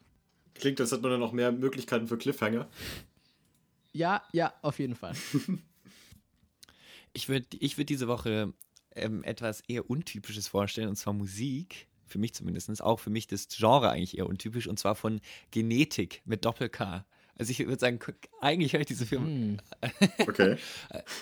Klingt, 0.54 0.80
als 0.80 0.90
hätte 0.90 1.02
man 1.02 1.12
dann 1.12 1.20
noch 1.20 1.32
mehr 1.32 1.52
Möglichkeiten 1.52 2.08
für 2.08 2.18
Cliffhanger. 2.18 2.68
Ja, 3.92 4.22
ja, 4.32 4.52
auf 4.62 4.78
jeden 4.78 4.94
Fall. 4.94 5.14
Ich 7.14 7.28
würde 7.28 7.46
ich 7.58 7.78
würd 7.78 7.88
diese 7.88 8.06
Woche 8.06 8.52
ähm, 8.94 9.24
etwas 9.24 9.62
eher 9.62 9.88
Untypisches 9.88 10.46
vorstellen, 10.46 10.88
und 10.88 10.96
zwar 10.96 11.14
Musik. 11.14 11.88
Für 12.06 12.18
mich 12.18 12.32
zumindest. 12.32 12.82
Auch 12.82 13.00
für 13.00 13.10
mich 13.10 13.26
das 13.26 13.48
Genre 13.48 13.90
eigentlich 13.90 14.16
eher 14.16 14.26
untypisch, 14.26 14.66
und 14.66 14.78
zwar 14.78 14.94
von 14.94 15.20
Genetik 15.50 16.22
mit 16.24 16.44
Doppel-K. 16.44 17.04
Also 17.38 17.50
ich 17.52 17.58
würde 17.60 17.78
sagen, 17.78 17.98
eigentlich 18.40 18.72
höre 18.72 18.80
ich 18.80 18.86
diese 18.86 19.06
Firma. 19.06 19.26
Hm. 19.26 19.58
Okay. 20.26 20.56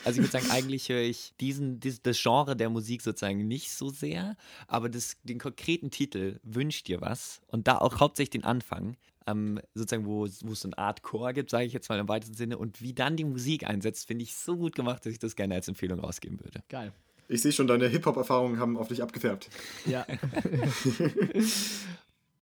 Also 0.05 0.21
ich 0.21 0.27
würde 0.29 0.31
sagen, 0.41 0.51
eigentlich 0.51 0.89
höre 0.89 1.03
ich 1.03 1.35
diesen, 1.41 1.81
dies, 1.81 2.01
das 2.03 2.21
Genre 2.23 2.57
der 2.57 2.71
Musik 2.71 3.03
sozusagen 3.03 3.47
nicht 3.47 3.71
so 3.73 3.91
sehr, 3.91 4.37
aber 4.69 4.89
das, 4.89 5.17
den 5.25 5.39
konkreten 5.39 5.91
Titel 5.91 6.39
wünscht 6.43 6.89
dir 6.89 7.01
was 7.01 7.41
und 7.49 7.69
da 7.69 7.79
auch 7.79 8.01
hauptsächlich 8.01 8.31
den 8.31 8.45
Anfang, 8.45 8.97
ähm, 9.27 9.61
sozusagen, 9.75 10.07
wo, 10.07 10.25
es- 10.25 10.47
wo 10.47 10.53
es 10.53 10.61
so 10.61 10.69
eine 10.69 10.79
Art 10.79 11.03
Chor 11.03 11.33
gibt, 11.33 11.51
sage 11.51 11.65
ich 11.67 11.73
jetzt 11.73 11.89
mal 11.89 11.99
im 11.99 12.09
weitesten 12.09 12.37
Sinne, 12.37 12.57
und 12.59 12.81
wie 12.81 12.95
dann 12.95 13.17
die 13.17 13.25
Musik 13.25 13.67
einsetzt, 13.67 14.07
finde 14.07 14.23
ich 14.23 14.35
so 14.37 14.57
gut 14.57 14.75
gemacht, 14.77 15.05
dass 15.05 15.13
ich 15.13 15.19
das 15.19 15.35
gerne 15.37 15.55
als 15.57 15.67
Empfehlung 15.69 15.99
rausgeben 16.01 16.39
würde. 16.43 16.63
Geil. 16.69 16.93
Ich 17.29 17.43
sehe 17.43 17.51
schon, 17.51 17.67
deine 17.67 17.89
Hip-Hop-Erfahrungen 17.89 18.61
haben 18.61 18.77
auf 18.77 18.87
dich 18.89 19.03
abgefärbt. 19.03 19.49
Ja. 19.85 20.07